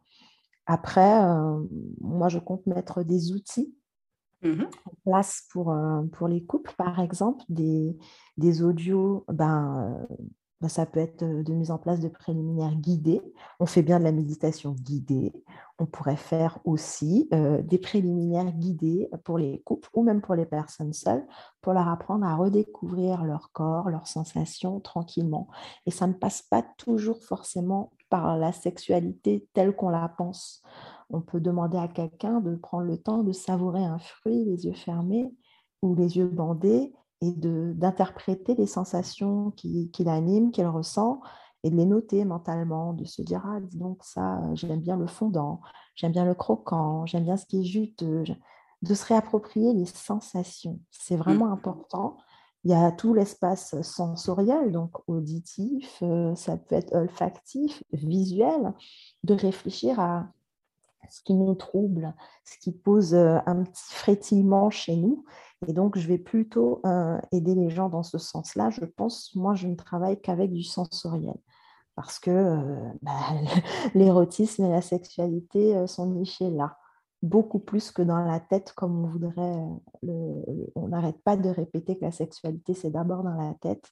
Après, 0.65 1.23
euh, 1.23 1.59
moi, 1.99 2.29
je 2.29 2.39
compte 2.39 2.65
mettre 2.65 3.03
des 3.03 3.31
outils 3.33 3.75
Mmh 4.43 4.63
en 4.85 4.91
place 5.03 5.43
pour, 5.51 5.71
euh, 5.71 6.01
pour 6.13 6.27
les 6.27 6.43
couples, 6.43 6.73
par 6.75 6.99
exemple, 6.99 7.43
des, 7.47 7.95
des 8.37 8.63
audios 8.63 9.23
ben, 9.27 10.07
euh, 10.09 10.15
bah, 10.61 10.69
ça 10.69 10.85
peut 10.85 10.99
être 10.99 11.23
de 11.23 11.53
mise 11.53 11.71
en 11.71 11.77
place 11.77 11.99
de 11.99 12.07
préliminaires 12.07 12.75
guidés. 12.75 13.21
On 13.59 13.65
fait 13.65 13.81
bien 13.81 13.99
de 13.99 14.03
la 14.03 14.11
méditation 14.11 14.71
guidée. 14.71 15.33
On 15.79 15.85
pourrait 15.87 16.15
faire 16.15 16.59
aussi 16.63 17.27
des 17.63 17.79
préliminaires 17.79 18.51
guidés 18.51 19.09
pour 19.23 19.39
les 19.39 19.61
couples 19.61 19.89
ou 19.93 20.03
même 20.03 20.21
pour 20.21 20.35
les 20.35 20.45
personnes 20.45 20.93
seules 20.93 21.25
pour 21.61 21.73
leur 21.73 21.87
apprendre 21.87 22.25
à 22.25 22.35
redécouvrir 22.35 23.23
leur 23.23 23.51
corps, 23.51 23.89
leurs 23.89 24.07
sensations 24.07 24.79
tranquillement. 24.79 25.47
Et 25.87 25.91
ça 25.91 26.05
ne 26.05 26.13
passe 26.13 26.43
pas 26.43 26.63
toujours 26.77 27.23
forcément 27.23 27.91
par 28.09 28.37
la 28.37 28.51
sexualité 28.51 29.47
telle 29.53 29.75
qu'on 29.75 29.89
la 29.89 30.07
pense. 30.09 30.61
On 31.09 31.21
peut 31.21 31.39
demander 31.39 31.77
à 31.77 31.87
quelqu'un 31.87 32.41
de 32.41 32.55
prendre 32.55 32.85
le 32.85 32.97
temps 32.97 33.23
de 33.23 33.31
savourer 33.31 33.83
un 33.83 33.99
fruit 33.99 34.45
les 34.45 34.65
yeux 34.65 34.73
fermés 34.73 35.33
ou 35.81 35.95
les 35.95 36.17
yeux 36.17 36.27
bandés 36.27 36.93
et 37.21 37.31
d'interpréter 37.31 38.55
les 38.55 38.67
sensations 38.67 39.51
qui, 39.51 39.91
qui 39.91 40.03
l'animent, 40.03 40.51
qu'il 40.51 40.67
ressent, 40.67 41.21
et 41.63 41.69
de 41.69 41.75
les 41.75 41.85
noter 41.85 42.25
mentalement, 42.25 42.93
de 42.93 43.05
se 43.05 43.21
dire, 43.21 43.43
ah, 43.45 43.59
dis 43.59 43.77
donc, 43.77 44.03
ça, 44.03 44.39
euh, 44.39 44.55
j'aime 44.55 44.79
bien 44.79 44.97
le 44.97 45.07
fondant, 45.07 45.61
j'aime 45.95 46.11
bien 46.11 46.25
le 46.25 46.33
croquant, 46.33 47.05
j'aime 47.05 47.23
bien 47.23 47.37
ce 47.37 47.45
qui 47.45 47.61
est 47.61 47.63
juteux, 47.65 48.23
de 48.81 48.93
se 48.95 49.05
réapproprier 49.05 49.73
les 49.73 49.85
sensations. 49.85 50.79
C'est 50.89 51.15
vraiment 51.15 51.47
mmh. 51.47 51.53
important. 51.53 52.17
Il 52.63 52.71
y 52.71 52.73
a 52.73 52.91
tout 52.91 53.13
l'espace 53.13 53.79
sensoriel, 53.81 54.71
donc 54.71 54.91
auditif, 55.07 55.99
euh, 56.01 56.35
ça 56.35 56.57
peut 56.57 56.75
être 56.75 56.95
olfactif, 56.95 57.83
visuel, 57.91 58.73
de 59.23 59.33
réfléchir 59.33 59.99
à 59.99 60.27
ce 61.09 61.21
qui 61.23 61.33
nous 61.33 61.55
trouble, 61.55 62.13
ce 62.45 62.57
qui 62.59 62.71
pose 62.71 63.13
euh, 63.13 63.39
un 63.45 63.63
petit 63.63 63.93
frétillement 63.93 64.69
chez 64.69 64.95
nous. 64.95 65.25
Et 65.67 65.73
donc, 65.73 65.97
je 65.97 66.07
vais 66.07 66.17
plutôt 66.17 66.81
euh, 66.85 67.19
aider 67.31 67.53
les 67.55 67.69
gens 67.69 67.89
dans 67.89 68.03
ce 68.03 68.17
sens-là. 68.17 68.69
Je 68.71 68.85
pense, 68.85 69.35
moi, 69.35 69.53
je 69.55 69.67
ne 69.67 69.75
travaille 69.75 70.19
qu'avec 70.19 70.51
du 70.51 70.63
sensoriel 70.63 71.35
parce 71.95 72.19
que 72.19 72.31
euh, 72.31 72.89
bah, 73.01 73.11
l'érotisme 73.95 74.65
et 74.65 74.69
la 74.69 74.81
sexualité 74.81 75.85
sont 75.87 76.07
nichés 76.07 76.49
là, 76.49 76.77
beaucoup 77.21 77.59
plus 77.59 77.91
que 77.91 78.01
dans 78.01 78.19
la 78.19 78.39
tête, 78.39 78.73
comme 78.73 79.03
on 79.05 79.07
voudrait. 79.07 79.59
on 80.75 80.87
n'arrête 80.87 81.21
pas 81.23 81.37
de 81.37 81.49
répéter 81.49 81.97
que 81.97 82.05
la 82.05 82.11
sexualité, 82.11 82.73
c'est 82.73 82.89
d'abord 82.89 83.23
dans 83.23 83.35
la 83.35 83.53
tête. 83.61 83.87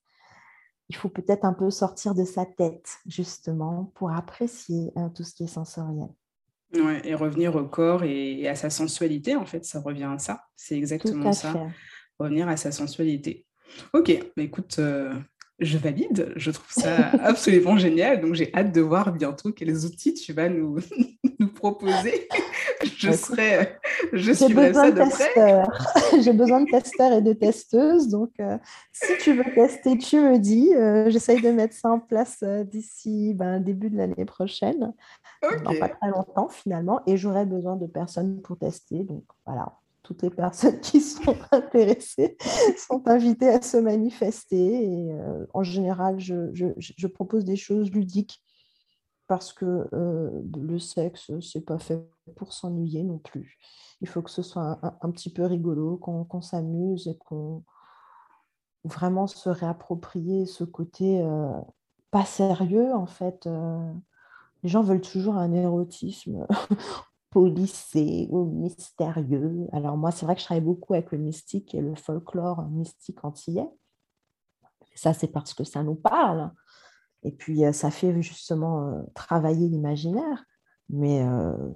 Il 0.90 0.96
faut 0.96 1.10
peut-être 1.10 1.46
un 1.46 1.54
peu 1.54 1.70
sortir 1.70 2.16
de 2.16 2.24
sa 2.24 2.48
tête, 2.48 2.98
justement, 3.06 3.92
pour 3.94 4.12
apprécier 4.12 4.92
tout 5.14 5.24
ce 5.24 5.36
qui 5.36 5.44
est 5.44 5.48
sensoriel. 5.48 6.10
Ouais, 6.76 7.02
et 7.04 7.16
revenir 7.16 7.56
au 7.56 7.66
corps 7.66 8.04
et, 8.04 8.48
à 8.48 8.56
sa 8.56 8.70
sensualité, 8.70 9.36
en 9.36 9.46
fait, 9.46 9.66
ça 9.66 9.80
revient 9.80 10.10
à 10.14 10.20
ça. 10.20 10.42
C'est 10.56 10.78
exactement 10.78 11.34
ça. 11.34 11.54
Revenir 12.20 12.48
à 12.48 12.58
sa 12.58 12.72
sensualité. 12.72 13.46
Ok, 13.94 14.12
bah, 14.36 14.44
écoute, 14.44 14.78
euh, 14.80 15.14
je 15.60 15.78
valide. 15.78 16.34
Je 16.36 16.52
trouve 16.52 16.72
ça 16.72 17.10
absolument 17.24 17.78
génial. 17.78 18.22
Donc, 18.22 18.36
j'ai 18.36 18.54
hâte 18.54 18.72
de 18.72 18.82
voir 18.82 19.12
bientôt 19.14 19.52
quels 19.52 19.86
outils 19.86 20.14
tu 20.14 20.34
vas 20.34 20.50
nous, 20.50 20.78
nous 21.40 21.48
proposer. 21.48 22.28
je 22.98 23.12
serai, 23.12 23.80
je 24.14 24.34
j'ai 26.22 26.34
besoin 26.34 26.62
de 26.62 26.70
testeurs 26.70 27.14
et 27.14 27.22
de 27.22 27.34
testeuses. 27.34 28.08
Donc, 28.08 28.32
euh, 28.40 28.58
si 28.92 29.14
tu 29.20 29.34
veux 29.34 29.54
tester, 29.54 29.98
tu 29.98 30.20
me 30.20 30.38
dis. 30.38 30.74
Euh, 30.76 31.10
j'essaye 31.10 31.42
de 31.42 31.50
mettre 31.52 31.76
ça 31.76 31.90
en 31.90 32.00
place 32.00 32.44
d'ici 32.44 33.34
ben, 33.34 33.60
début 33.60 33.90
de 33.90 33.98
l'année 33.98 34.26
prochaine 34.26 34.94
pas 35.42 35.90
très 35.90 36.10
longtemps 36.10 36.50
finalement, 36.50 37.02
et 37.06 37.18
j'aurais 37.18 37.46
besoin 37.46 37.76
de 37.76 37.86
personnes 37.86 38.42
pour 38.42 38.58
tester. 38.58 39.04
Donc 39.04 39.24
voilà, 39.46 39.74
toutes 40.04 40.22
les 40.22 40.30
personnes 40.30 40.80
qui 40.82 41.02
sont 41.02 41.36
intéressées 41.52 42.38
sont 42.78 43.08
invitées 43.08 43.50
à 43.50 43.62
se 43.62 43.78
manifester. 43.78 44.84
Et 44.84 45.12
euh, 45.14 45.46
en 45.54 45.64
général, 45.64 46.20
je, 46.20 46.50
je, 46.54 46.68
je, 46.78 47.08
propose 47.08 47.46
des 47.46 47.56
choses 47.56 47.92
ludiques 47.92 48.42
parce 49.30 49.54
que 49.54 49.88
euh, 49.94 50.42
le 50.58 50.78
sexe, 50.78 51.32
c'est 51.40 51.62
pas 51.62 51.80
fait 51.80 52.06
pour 52.36 52.52
s'ennuyer 52.52 53.04
non 53.04 53.20
plus. 53.20 53.58
Il 54.02 54.10
faut 54.10 54.22
que 54.22 54.32
ce 54.32 54.42
soit 54.42 54.80
un, 55.02 55.12
petit 55.12 55.32
peu 55.32 55.46
rigolo, 55.46 55.96
qu'on 55.98 56.42
s'amuse 56.42 57.08
et 57.08 57.18
qu'on 57.18 57.64
vraiment 58.84 59.28
se 59.28 59.50
réapproprier 59.50 60.46
ce 60.46 60.66
côté 60.66 61.22
euh, 61.22 61.52
pas 62.12 62.26
sérieux 62.26 62.94
en 62.94 63.06
fait 63.06 63.48
les 64.64 64.70
gens 64.70 64.82
veulent 64.82 65.02
toujours 65.02 65.36
un 65.36 65.52
érotisme 65.54 66.46
policé 67.30 68.28
ou 68.32 68.46
mystérieux. 68.46 69.68
Alors 69.72 69.98
moi, 69.98 70.12
c'est 70.12 70.26
vrai 70.26 70.36
que 70.36 70.42
je 70.42 70.46
travaille 70.46 70.64
beaucoup 70.64 70.94
avec 70.94 71.12
le 71.12 71.18
mystique 71.18 71.74
et 71.76 71.82
le 71.82 71.96
folklore 71.96 72.64
mystique 72.70 73.24
antillais. 73.24 73.70
Ça, 74.96 75.14
c'est 75.14 75.28
parce 75.28 75.54
que 75.54 75.64
ça 75.64 75.84
nous 75.84 75.96
parle. 75.96 76.52
Et 77.24 77.32
puis, 77.32 77.62
ça 77.74 77.92
fait 77.92 78.22
justement 78.22 79.06
travailler 79.14 79.68
l'imaginaire. 79.68 80.46
Mais 80.90 81.24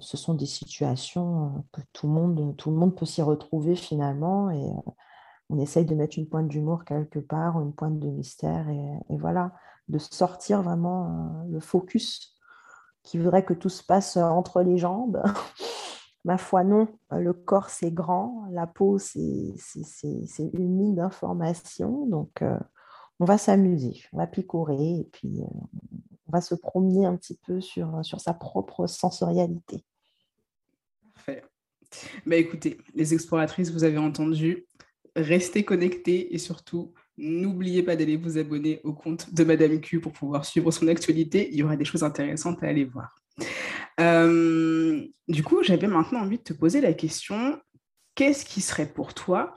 ce 0.00 0.16
sont 0.16 0.34
des 0.34 0.46
situations 0.46 1.64
que 1.72 1.80
tout 1.92 2.08
le 2.08 2.12
monde, 2.12 2.56
tout 2.56 2.70
le 2.70 2.76
monde 2.76 2.96
peut 2.96 3.06
s'y 3.06 3.22
retrouver 3.22 3.76
finalement. 3.76 4.50
Et 4.50 4.70
on 5.50 5.58
essaye 5.58 5.84
de 5.84 5.94
mettre 5.94 6.18
une 6.18 6.28
pointe 6.28 6.48
d'humour 6.48 6.84
quelque 6.84 7.20
part, 7.20 7.60
une 7.60 7.72
pointe 7.72 7.98
de 8.00 8.08
mystère. 8.08 8.68
Et, 8.68 9.16
voilà, 9.18 9.52
de 9.88 9.98
sortir 9.98 10.62
vraiment 10.62 11.44
le 11.48 11.60
focus 11.60 12.34
qui 13.04 13.18
voudrait 13.18 13.44
que 13.44 13.54
tout 13.54 13.68
se 13.68 13.84
passe 13.84 14.16
entre 14.16 14.62
les 14.62 14.78
jambes. 14.78 15.22
Ma 16.24 16.38
foi, 16.38 16.64
non. 16.64 16.88
Le 17.10 17.34
corps, 17.34 17.68
c'est 17.68 17.92
grand. 17.92 18.48
La 18.50 18.66
peau, 18.66 18.98
c'est 18.98 19.54
mine 20.54 20.94
d'informations. 20.96 22.06
Donc, 22.06 22.42
on 23.20 23.24
va 23.24 23.38
s'amuser, 23.38 24.02
on 24.12 24.18
va 24.18 24.26
picorer 24.26 25.00
et 25.00 25.08
puis 25.12 25.40
euh, 25.40 25.46
on 26.26 26.32
va 26.32 26.40
se 26.40 26.54
promener 26.54 27.06
un 27.06 27.16
petit 27.16 27.38
peu 27.46 27.60
sur, 27.60 28.04
sur 28.04 28.20
sa 28.20 28.34
propre 28.34 28.86
sensorialité. 28.86 29.84
Parfait. 31.14 31.42
Bah, 32.26 32.36
écoutez, 32.36 32.78
les 32.94 33.14
exploratrices, 33.14 33.70
vous 33.70 33.84
avez 33.84 33.98
entendu. 33.98 34.66
Restez 35.14 35.64
connectés 35.64 36.34
et 36.34 36.38
surtout, 36.38 36.92
N'oubliez 37.16 37.84
pas 37.84 37.94
d'aller 37.94 38.16
vous 38.16 38.38
abonner 38.38 38.80
au 38.82 38.92
compte 38.92 39.32
de 39.32 39.44
Madame 39.44 39.80
Q 39.80 40.00
pour 40.00 40.12
pouvoir 40.12 40.44
suivre 40.44 40.70
son 40.72 40.88
actualité. 40.88 41.48
Il 41.52 41.56
y 41.56 41.62
aura 41.62 41.76
des 41.76 41.84
choses 41.84 42.02
intéressantes 42.02 42.62
à 42.62 42.66
aller 42.66 42.84
voir. 42.84 43.14
Euh, 44.00 45.06
du 45.28 45.44
coup, 45.44 45.62
j'avais 45.62 45.86
maintenant 45.86 46.20
envie 46.20 46.38
de 46.38 46.42
te 46.42 46.52
poser 46.52 46.80
la 46.80 46.92
question, 46.92 47.60
qu'est-ce 48.16 48.44
qui 48.44 48.60
serait 48.60 48.92
pour 48.92 49.14
toi 49.14 49.54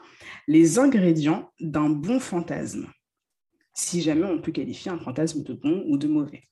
les 0.47 0.77
ingrédients 0.77 1.51
d'un 1.59 1.89
bon 1.89 2.19
fantasme? 2.19 2.87
Si 3.77 4.01
jamais 4.01 4.25
on 4.25 4.41
peut 4.41 4.51
qualifier 4.51 4.91
un 4.91 4.97
fantasme 4.97 5.43
de 5.43 5.53
bon 5.53 5.83
ou 5.87 5.97
de 5.97 6.07
mauvais. 6.07 6.43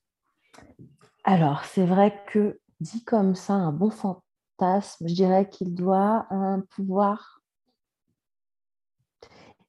Alors, 1.24 1.66
c'est 1.66 1.86
vrai 1.86 2.24
que 2.28 2.60
dit 2.80 3.04
comme 3.04 3.34
ça, 3.34 3.54
un 3.54 3.72
bon 3.72 3.90
fantasme, 3.90 5.08
je 5.08 5.14
dirais 5.14 5.50
qu'il 5.50 5.74
doit 5.74 6.28
un 6.30 6.62
pouvoir 6.62 7.36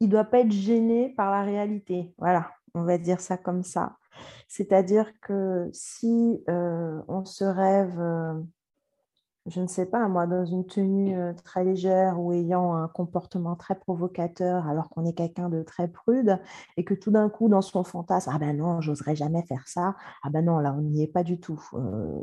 il 0.00 0.08
ne 0.08 0.12
doit 0.12 0.24
pas 0.24 0.40
être 0.40 0.52
gêné 0.52 1.10
par 1.16 1.30
la 1.30 1.42
réalité. 1.42 2.14
Voilà, 2.18 2.50
on 2.74 2.82
va 2.82 2.98
dire 2.98 3.20
ça 3.20 3.36
comme 3.36 3.62
ça. 3.62 3.96
C'est-à-dire 4.48 5.10
que 5.20 5.68
si 5.72 6.42
euh, 6.48 7.00
on 7.08 7.24
se 7.24 7.44
rêve, 7.44 7.98
euh, 7.98 8.34
je 9.48 9.60
ne 9.60 9.68
sais 9.68 9.86
pas, 9.86 10.08
moi, 10.08 10.26
dans 10.26 10.44
une 10.44 10.66
tenue 10.66 11.16
euh, 11.16 11.32
très 11.44 11.64
légère 11.64 12.20
ou 12.20 12.32
ayant 12.32 12.74
un 12.74 12.88
comportement 12.88 13.54
très 13.54 13.76
provocateur 13.76 14.66
alors 14.66 14.88
qu'on 14.88 15.04
est 15.04 15.12
quelqu'un 15.12 15.48
de 15.48 15.62
très 15.62 15.86
prude 15.86 16.40
et 16.76 16.84
que 16.84 16.94
tout 16.94 17.12
d'un 17.12 17.28
coup, 17.28 17.48
dans 17.48 17.62
son 17.62 17.84
fantasme, 17.84 18.32
ah 18.34 18.38
ben 18.38 18.56
non, 18.56 18.80
j'oserais 18.80 19.14
jamais 19.14 19.42
faire 19.44 19.68
ça, 19.68 19.94
ah 20.24 20.30
ben 20.30 20.44
non, 20.44 20.58
là, 20.58 20.74
on 20.76 20.82
n'y 20.82 21.02
est 21.02 21.06
pas 21.06 21.22
du 21.22 21.38
tout. 21.38 21.62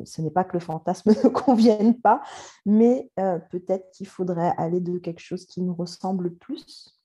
ce 0.03 0.21
n'est 0.21 0.31
pas 0.31 0.43
que 0.43 0.53
le 0.53 0.59
fantasme 0.59 1.11
ne 1.23 1.29
convienne 1.29 1.99
pas, 1.99 2.21
mais 2.65 3.09
peut-être 3.15 3.89
qu'il 3.91 4.07
faudrait 4.07 4.53
aller 4.57 4.81
de 4.81 4.97
quelque 4.97 5.21
chose 5.21 5.45
qui 5.45 5.61
nous 5.61 5.73
ressemble 5.73 6.33
plus 6.35 6.99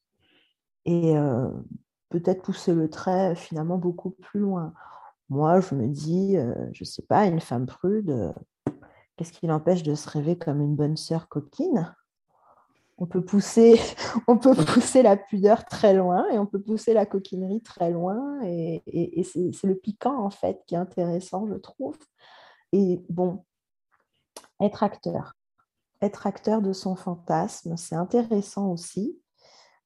et 0.85 1.15
peut-être 2.09 2.43
pousser 2.43 2.75
le 2.75 2.91
trait 2.91 3.35
finalement 3.37 3.79
beaucoup 3.79 4.11
plus 4.11 4.41
loin. 4.41 4.73
Moi, 5.29 5.61
je 5.61 5.75
me 5.75 5.87
dis, 5.87 6.37
je 6.73 6.83
ne 6.83 6.85
sais 6.85 7.03
pas, 7.03 7.27
une 7.27 7.41
femme 7.41 7.67
prude, 7.67 8.35
qu'est-ce 9.19 9.33
qui 9.33 9.49
l'empêche 9.49 9.83
de 9.83 9.95
se 9.95 10.09
rêver 10.09 10.39
comme 10.39 10.61
une 10.61 10.77
bonne 10.77 10.97
sœur 10.97 11.29
coquine? 11.29 11.93
On 12.99 13.07
peut, 13.07 13.25
pousser, 13.25 13.79
on 14.29 14.39
peut 14.39 14.55
pousser 14.55 15.03
la 15.03 15.17
pudeur 15.17 15.65
très 15.65 15.93
loin 15.93 16.29
et 16.31 16.39
on 16.39 16.47
peut 16.47 16.61
pousser 16.61 16.95
la 16.95 17.05
coquinerie 17.05 17.61
très 17.61 17.91
loin. 17.91 18.41
Et, 18.45 18.83
c'est 19.25 19.67
le 19.67 19.75
piquant, 19.75 20.25
en 20.25 20.31
fait, 20.31 20.63
qui 20.67 20.75
est 20.75 20.79
intéressant, 20.79 21.47
je 21.49 21.55
trouve. 21.55 21.99
Et 22.73 23.03
bon, 23.09 23.45
être 24.61 24.83
acteur. 24.83 25.35
Être 26.01 26.27
acteur 26.27 26.63
de 26.63 26.73
son 26.73 26.95
fantasme, 26.95 27.77
c'est 27.77 27.97
intéressant 27.97 28.71
aussi. 28.71 29.21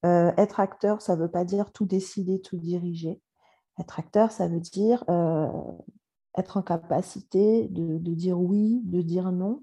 Euh, 0.04 0.32
être 0.36 0.60
acteur, 0.60 1.00
ça 1.00 1.16
ne 1.16 1.22
veut 1.22 1.30
pas 1.30 1.44
dire 1.44 1.72
tout 1.72 1.86
décider, 1.86 2.40
tout 2.42 2.58
diriger. 2.58 3.22
Être 3.78 3.98
acteur, 3.98 4.30
ça 4.30 4.46
veut 4.46 4.60
dire 4.60 5.04
euh, 5.08 5.48
être 6.36 6.56
en 6.56 6.62
capacité 6.62 7.68
de, 7.68 7.98
dire 7.98 8.38
oui, 8.38 8.80
de 8.84 9.02
dire 9.02 9.32
non. 9.32 9.62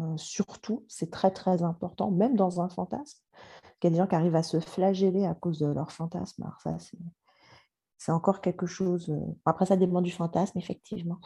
Euh, 0.00 0.16
surtout, 0.16 0.84
c'est 0.88 1.10
très 1.10 1.30
très 1.30 1.62
important, 1.62 2.10
même 2.10 2.36
dans 2.36 2.60
un 2.60 2.68
fantasme. 2.68 3.18
Il 3.82 3.84
y 3.84 3.86
a 3.88 3.90
des 3.90 3.96
gens 3.96 4.06
qui 4.06 4.14
arrivent 4.14 4.36
à 4.36 4.42
se 4.42 4.60
flageller 4.60 5.24
à 5.24 5.34
cause 5.34 5.58
de 5.58 5.66
leur 5.66 5.92
fantasme. 5.92 6.42
Alors 6.42 6.60
ça, 6.60 6.76
c'est 7.96 8.12
encore 8.12 8.40
quelque 8.40 8.66
chose. 8.66 9.10
Euh, 9.10 9.20
après, 9.44 9.66
ça 9.66 9.76
dépend 9.76 10.00
du 10.00 10.12
fantasme, 10.12 10.58
effectivement. 10.58 11.18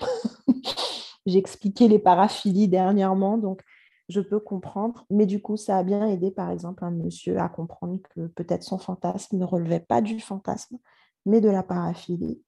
J'ai 1.26 1.38
expliqué 1.38 1.86
les 1.86 1.98
paraphilies 1.98 2.68
dernièrement, 2.68 3.38
donc 3.38 3.62
je 4.08 4.20
peux 4.20 4.40
comprendre. 4.40 5.06
Mais 5.10 5.26
du 5.26 5.40
coup, 5.40 5.56
ça 5.56 5.78
a 5.78 5.82
bien 5.82 6.06
aidé, 6.06 6.30
par 6.30 6.50
exemple, 6.50 6.84
un 6.84 6.90
monsieur 6.90 7.38
à 7.38 7.48
comprendre 7.48 7.98
que 8.14 8.26
peut-être 8.28 8.62
son 8.62 8.78
fantasme 8.78 9.36
ne 9.36 9.44
relevait 9.44 9.80
pas 9.80 10.00
du 10.00 10.18
fantasme, 10.18 10.78
mais 11.26 11.40
de 11.40 11.48
la 11.48 11.62
paraphilie. 11.62 12.42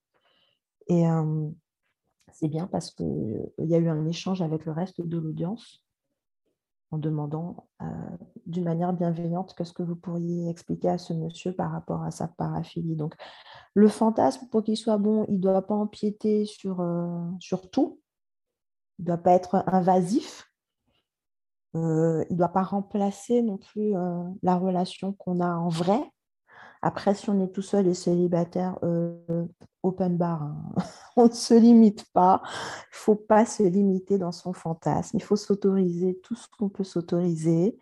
Et 0.88 1.08
euh, 1.08 1.48
c'est 2.34 2.48
bien 2.48 2.66
parce 2.66 2.90
qu'il 2.90 3.52
y 3.58 3.74
a 3.74 3.78
eu 3.78 3.88
un 3.88 4.06
échange 4.06 4.42
avec 4.42 4.66
le 4.66 4.72
reste 4.72 5.00
de 5.00 5.18
l'audience 5.18 5.84
en 6.90 6.98
demandant 6.98 7.68
euh, 7.82 7.86
d'une 8.46 8.64
manière 8.64 8.92
bienveillante 8.92 9.54
qu'est-ce 9.56 9.72
que 9.72 9.82
vous 9.82 9.96
pourriez 9.96 10.48
expliquer 10.48 10.90
à 10.90 10.98
ce 10.98 11.12
monsieur 11.12 11.52
par 11.52 11.72
rapport 11.72 12.02
à 12.02 12.10
sa 12.10 12.28
paraphilie. 12.28 12.96
Donc, 12.96 13.14
le 13.74 13.88
fantasme, 13.88 14.48
pour 14.48 14.62
qu'il 14.62 14.76
soit 14.76 14.98
bon, 14.98 15.24
il 15.28 15.36
ne 15.36 15.40
doit 15.40 15.66
pas 15.66 15.74
empiéter 15.74 16.44
sur, 16.44 16.80
euh, 16.80 17.30
tout, 17.72 18.00
il 18.98 19.02
ne 19.02 19.06
doit 19.06 19.18
pas 19.18 19.32
être 19.32 19.64
invasif, 19.66 20.50
euh, 21.74 22.24
il 22.30 22.34
ne 22.34 22.38
doit 22.38 22.48
pas 22.48 22.62
remplacer 22.62 23.42
non 23.42 23.58
plus 23.58 23.92
la 24.42 24.56
relation 24.56 25.12
qu'on 25.12 25.40
a 25.40 25.52
en 25.52 25.68
vrai. 25.68 26.00
Après, 26.86 27.14
si 27.14 27.30
on 27.30 27.40
est 27.40 27.48
tout 27.48 27.62
seul 27.62 27.86
et 27.86 27.94
célibataire, 27.94 28.78
open 29.82 30.18
bar. 30.18 30.42
Hein. 30.42 30.74
On 31.16 31.28
ne 31.28 31.32
se 31.32 31.54
limite 31.54 32.04
pas. 32.12 32.42
Il 32.44 32.48
ne 32.48 32.96
faut 32.98 33.14
pas 33.14 33.46
se 33.46 33.62
limiter 33.62 34.18
dans 34.18 34.32
son 34.32 34.52
fantasme. 34.52 35.16
Il 35.16 35.22
faut 35.22 35.36
s'autoriser 35.36 36.20
tout 36.22 36.34
ce 36.34 36.46
qu'on 36.58 36.68
peut 36.68 36.84
s'autoriser. 36.84 37.80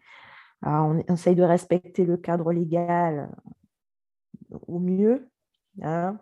On 0.62 0.98
essaye 1.08 1.34
de 1.34 1.42
respecter 1.42 2.04
le 2.04 2.16
cadre 2.16 2.52
légal 2.52 3.28
euh, 4.52 4.58
au 4.68 4.78
mieux. 4.78 5.28
Hein. 5.82 6.16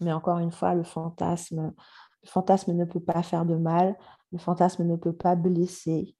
Mais 0.00 0.12
encore 0.12 0.40
une 0.40 0.50
fois, 0.50 0.74
le 0.74 0.82
fantasme, 0.82 1.72
ne 2.24 2.84
peut 2.84 2.98
pas 2.98 3.22
faire 3.22 3.44
de 3.46 3.54
mal. 3.54 3.96
Le 4.32 4.38
fantasme 4.38 4.82
ne 4.82 4.96
peut 4.96 5.12
pas 5.12 5.36
blesser. 5.36 6.16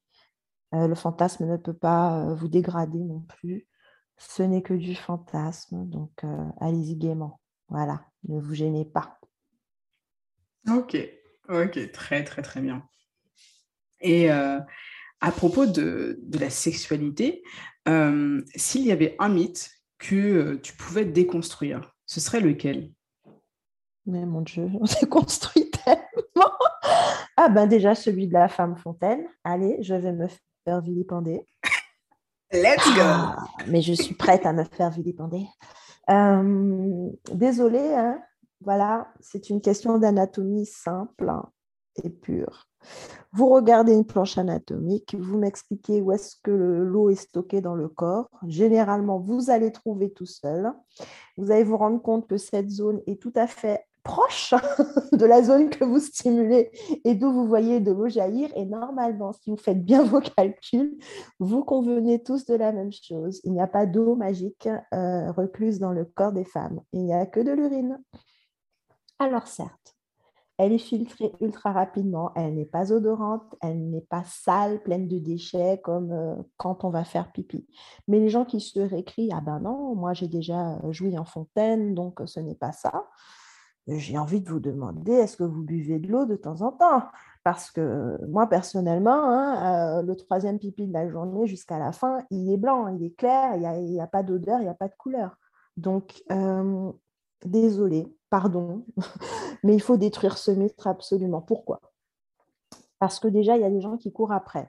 Euh, 0.72 0.86
le 0.86 0.94
fantasme 0.94 1.46
ne 1.46 1.56
peut 1.56 1.74
pas 1.74 2.20
euh, 2.20 2.34
vous 2.36 2.46
dégrader 2.46 3.00
non 3.00 3.22
plus. 3.22 3.66
Ce 4.16 4.42
n'est 4.42 4.62
que 4.62 4.74
du 4.74 4.94
fantasme. 4.94 5.88
Donc, 5.88 6.24
allez-y 6.60 6.96
gaiement. 6.96 7.40
Voilà, 7.68 8.04
ne 8.28 8.40
vous 8.40 8.54
gênez 8.54 8.84
pas. 8.84 9.18
Ok, 10.68 10.96
ok, 11.48 11.92
très 11.92 12.24
très 12.24 12.42
très 12.42 12.60
bien. 12.60 12.86
Et 14.00 14.30
euh, 14.30 14.60
à 15.20 15.32
propos 15.32 15.66
de, 15.66 16.20
la 16.32 16.50
sexualité, 16.50 17.42
euh, 17.88 18.42
s'il 18.54 18.82
y 18.82 18.92
avait 18.92 19.16
un 19.18 19.28
mythe 19.28 19.70
que 19.98 20.14
euh, 20.14 20.60
tu 20.62 20.74
pouvais 20.74 21.04
déconstruire, 21.04 21.94
ce 22.06 22.20
serait 22.20 22.40
lequel? 22.40 22.92
Mais 24.06 24.26
mon 24.26 24.42
Dieu, 24.42 24.70
on 24.80 24.84
déconstruit 25.00 25.70
tellement. 25.70 26.52
Ah 27.36 27.48
ben 27.48 27.66
déjà 27.66 27.94
celui 27.94 28.28
de 28.28 28.34
la 28.34 28.48
femme 28.48 28.76
fontaine. 28.76 29.26
Allez, 29.42 29.78
je 29.82 29.94
vais 29.94 30.12
me 30.12 30.28
faire 30.64 30.80
vilipender. 30.80 31.46
Let's 32.54 32.86
go. 32.94 33.00
Ah, 33.02 33.46
mais 33.66 33.82
je 33.82 33.92
suis 33.92 34.14
prête 34.14 34.46
à 34.46 34.52
me 34.52 34.62
faire 34.62 34.88
vilipender. 34.90 35.44
Euh, 36.08 37.10
désolée, 37.32 37.92
hein. 37.94 38.20
voilà, 38.60 39.08
c'est 39.18 39.50
une 39.50 39.60
question 39.60 39.98
d'anatomie 39.98 40.64
simple 40.64 41.32
et 42.04 42.10
pure. 42.10 42.68
Vous 43.32 43.48
regardez 43.48 43.92
une 43.92 44.06
planche 44.06 44.38
anatomique, 44.38 45.16
vous 45.18 45.36
m'expliquez 45.36 46.00
où 46.00 46.12
est-ce 46.12 46.36
que 46.44 46.52
l'eau 46.52 47.10
est 47.10 47.16
stockée 47.16 47.60
dans 47.60 47.74
le 47.74 47.88
corps. 47.88 48.30
Généralement, 48.46 49.18
vous 49.18 49.50
allez 49.50 49.72
trouver 49.72 50.12
tout 50.12 50.26
seul. 50.26 50.72
Vous 51.36 51.50
allez 51.50 51.64
vous 51.64 51.76
rendre 51.76 52.00
compte 52.00 52.28
que 52.28 52.36
cette 52.36 52.70
zone 52.70 53.00
est 53.08 53.20
tout 53.20 53.32
à 53.34 53.48
fait 53.48 53.84
proche 54.04 54.54
de 55.12 55.26
la 55.26 55.42
zone 55.42 55.70
que 55.70 55.84
vous 55.84 55.98
stimulez 55.98 56.70
et 57.04 57.14
d'où 57.14 57.32
vous 57.32 57.48
voyez 57.48 57.80
de 57.80 57.90
l'eau 57.90 58.08
jaillir. 58.08 58.50
Et 58.54 58.66
normalement, 58.66 59.32
si 59.32 59.50
vous 59.50 59.56
faites 59.56 59.84
bien 59.84 60.04
vos 60.04 60.20
calculs, 60.20 60.96
vous 61.40 61.64
convenez 61.64 62.22
tous 62.22 62.44
de 62.44 62.54
la 62.54 62.70
même 62.70 62.92
chose. 62.92 63.40
Il 63.42 63.52
n'y 63.52 63.60
a 63.60 63.66
pas 63.66 63.86
d'eau 63.86 64.14
magique 64.14 64.68
euh, 64.92 65.32
recluse 65.32 65.80
dans 65.80 65.90
le 65.90 66.04
corps 66.04 66.32
des 66.32 66.44
femmes. 66.44 66.80
Il 66.92 67.04
n'y 67.04 67.14
a 67.14 67.26
que 67.26 67.40
de 67.40 67.50
l'urine. 67.50 68.00
Alors 69.18 69.46
certes, 69.46 69.94
elle 70.58 70.72
est 70.72 70.78
filtrée 70.78 71.32
ultra 71.40 71.72
rapidement, 71.72 72.32
elle 72.36 72.54
n'est 72.54 72.64
pas 72.64 72.92
odorante, 72.92 73.56
elle 73.60 73.90
n'est 73.90 74.00
pas 74.02 74.22
sale, 74.24 74.82
pleine 74.82 75.08
de 75.08 75.18
déchets 75.18 75.80
comme 75.82 76.12
euh, 76.12 76.36
quand 76.58 76.84
on 76.84 76.90
va 76.90 77.04
faire 77.04 77.32
pipi. 77.32 77.66
Mais 78.06 78.20
les 78.20 78.28
gens 78.28 78.44
qui 78.44 78.60
se 78.60 78.78
récrient, 78.78 79.30
ah 79.32 79.40
ben 79.40 79.60
non, 79.60 79.94
moi 79.94 80.12
j'ai 80.12 80.28
déjà 80.28 80.78
joui 80.90 81.18
en 81.18 81.24
fontaine, 81.24 81.94
donc 81.94 82.20
ce 82.26 82.38
n'est 82.38 82.54
pas 82.54 82.72
ça 82.72 83.08
j'ai 83.86 84.16
envie 84.18 84.40
de 84.40 84.48
vous 84.48 84.60
demander, 84.60 85.12
est-ce 85.12 85.36
que 85.36 85.44
vous 85.44 85.62
buvez 85.62 85.98
de 85.98 86.08
l'eau 86.08 86.24
de 86.24 86.36
temps 86.36 86.62
en 86.62 86.72
temps? 86.72 87.02
Parce 87.42 87.70
que 87.70 88.18
moi, 88.26 88.46
personnellement, 88.48 89.28
hein, 89.28 89.98
euh, 89.98 90.02
le 90.02 90.16
troisième 90.16 90.58
pipi 90.58 90.86
de 90.86 90.92
la 90.92 91.08
journée 91.08 91.46
jusqu'à 91.46 91.78
la 91.78 91.92
fin, 91.92 92.24
il 92.30 92.50
est 92.50 92.56
blanc, 92.56 92.88
il 92.88 93.04
est 93.04 93.14
clair, 93.14 93.56
il 93.56 93.90
n'y 93.90 94.00
a, 94.00 94.06
pas 94.06 94.22
d'odeur, 94.22 94.60
il 94.60 94.64
n'y 94.64 94.68
a 94.70 94.74
pas 94.74 94.88
de 94.88 94.94
couleur. 94.96 95.36
Donc, 95.76 96.22
euh, 96.32 96.90
désolé, 97.44 98.06
pardon, 98.30 98.86
mais 99.62 99.74
il 99.74 99.82
faut 99.82 99.98
détruire 99.98 100.38
ce 100.38 100.50
mythe 100.50 100.86
absolument. 100.86 101.42
Pourquoi? 101.42 101.80
Parce 102.98 103.20
que 103.20 103.28
déjà, 103.28 103.56
il 103.56 103.60
y 103.60 103.66
a 103.66 103.70
des 103.70 103.82
gens 103.82 103.98
qui 103.98 104.12
courent 104.12 104.32
après. 104.32 104.66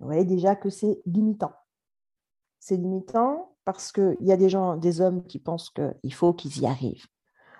Vous 0.00 0.06
voyez 0.06 0.24
déjà 0.24 0.56
que 0.56 0.70
c'est 0.70 1.02
limitant. 1.04 1.52
C'est 2.60 2.76
limitant 2.76 3.54
parce 3.66 3.92
qu'il 3.92 4.16
y 4.20 4.32
a 4.32 4.38
des 4.38 4.48
gens, 4.48 4.78
des 4.78 5.02
hommes 5.02 5.22
qui 5.24 5.38
pensent 5.38 5.70
qu'il 5.70 6.14
faut 6.14 6.32
qu'ils 6.32 6.62
y 6.62 6.66
arrivent. 6.66 7.06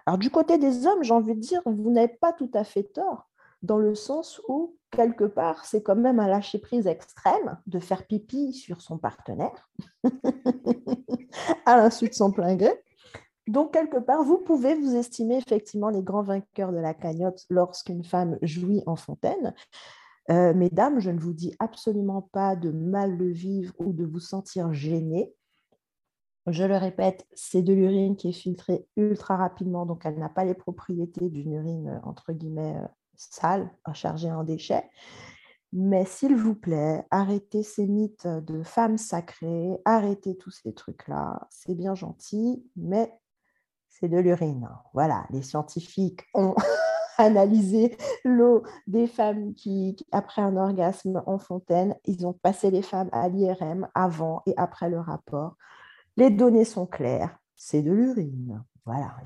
Alors 0.07 0.19
du 0.19 0.31
côté 0.31 0.59
des 0.59 0.87
hommes, 0.87 1.03
j'ai 1.03 1.15
envie 1.15 1.35
de 1.35 1.41
dire, 1.41 1.63
vous 1.65 1.91
n'avez 1.91 2.09
pas 2.09 2.33
tout 2.33 2.51
à 2.55 2.65
fait 2.65 2.85
tort, 2.85 3.29
dans 3.63 3.79
le 3.79 3.95
sens 3.95 4.41
où, 4.49 4.77
quelque 4.91 5.25
part, 5.25 5.65
c'est 5.65 5.83
quand 5.83 5.97
même 5.97 6.21
un 6.21 6.29
lâcher-prise 6.29 6.87
extrême 6.87 7.59
de 7.67 7.79
faire 7.79 8.07
pipi 8.07 8.53
sur 8.53 8.83
son 8.83 8.99
partenaire, 8.99 9.71
à 11.67 11.77
l'insu 11.79 12.09
de 12.09 12.15
son 12.15 12.31
plein 12.31 12.57
gré. 12.57 12.73
Donc, 13.47 13.73
quelque 13.73 13.99
part, 13.99 14.23
vous 14.23 14.39
pouvez 14.39 14.75
vous 14.75 14.95
estimer 14.97 15.37
effectivement 15.37 15.91
les 15.91 16.03
grands 16.03 16.23
vainqueurs 16.23 16.73
de 16.73 16.79
la 16.79 16.95
cagnotte 16.95 17.45
lorsqu'une 17.51 18.05
femme 18.05 18.39
jouit 18.41 18.83
en 18.87 18.97
fontaine. 18.97 19.55
Euh, 20.31 20.55
mesdames, 20.55 21.01
je 21.01 21.11
ne 21.11 21.21
vous 21.21 21.35
dis 21.35 21.55
absolument 21.59 22.23
pas 22.33 22.57
de 22.57 22.71
mal 22.71 23.17
le 23.17 23.31
vivre 23.31 23.75
ou 23.79 23.93
de 23.93 24.05
vous 24.05 24.21
sentir 24.21 24.73
gêné. 24.73 25.35
Je 26.47 26.65
le 26.65 26.77
répète, 26.77 27.27
c'est 27.35 27.63
de 27.63 27.73
l'urine 27.73 28.17
qui 28.17 28.29
est 28.29 28.33
filtrée 28.33 28.87
ultra 28.97 29.37
rapidement, 29.37 29.87
donc 29.87 30.05
elle 30.05 30.19
n'a 30.19 30.29
pas 30.29 30.45
les 30.45 30.55
propriétés 30.55 31.31
d'une 31.31 31.53
urine, 31.53 31.89
euh, 31.89 32.09
entre 32.09 32.33
guillemets, 32.33 32.77
euh, 32.77 32.87
sale, 33.17 33.71
chargée 33.95 34.31
en 34.31 34.45
déchets. 34.45 34.91
Mais 35.73 36.05
s'il 36.05 36.37
vous 36.37 36.55
plaît, 36.55 37.05
arrêtez 37.11 37.63
ces 37.63 37.87
mythes 37.87 38.29
de 38.29 38.63
femmes 38.63 38.99
sacrées, 38.99 39.77
arrêtez 39.85 40.37
tous 40.37 40.51
ces 40.51 40.73
trucs-là. 40.73 41.49
C'est 41.51 41.75
bien 41.75 41.95
gentil, 41.95 42.65
mais 42.77 43.13
c'est 43.89 44.09
de 44.09 44.19
l'urine. 44.19 44.69
Voilà, 44.93 45.27
les 45.31 45.43
scientifiques 45.43 46.23
ont 46.35 46.55
analysé 47.19 47.97
l'eau 48.25 48.63
des 48.87 49.07
femmes 49.07 49.55
qui, 49.55 49.97
après 50.13 50.43
un 50.43 50.57
orgasme 50.57 51.23
en 51.27 51.39
fontaine, 51.39 51.97
ils 52.05 52.27
ont 52.27 52.35
passé 52.35 52.71
les 52.71 52.83
femmes 52.83 53.11
à 53.13 53.29
l'IRM 53.29 53.89
avant 53.95 54.43
et 54.47 54.55
après 54.57 54.91
le 54.91 55.01
rapport. 55.01 55.57
Les 56.17 56.31
données 56.31 56.65
sont 56.65 56.87
claires, 56.87 57.37
c'est 57.57 57.83
de 57.83 57.91
l'urine. 57.91 58.63
Voilà, 58.87 59.17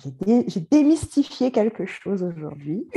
j'ai 0.46 0.60
démystifié 0.60 1.50
quelque 1.50 1.84
chose 1.84 2.22
aujourd'hui. 2.22 2.88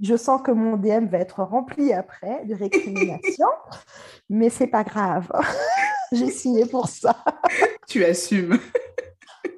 Je 0.00 0.16
sens 0.16 0.42
que 0.42 0.50
mon 0.50 0.76
DM 0.76 1.06
va 1.06 1.18
être 1.18 1.42
rempli 1.42 1.92
après 1.92 2.44
de 2.46 2.54
récriminations, 2.54 3.46
mais 4.28 4.50
c'est 4.50 4.66
pas 4.66 4.82
grave. 4.82 5.30
j'ai 6.12 6.30
signé 6.30 6.66
pour 6.66 6.88
ça. 6.88 7.16
Tu 7.86 8.04
assumes. 8.04 8.58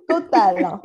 Total. 0.09 0.81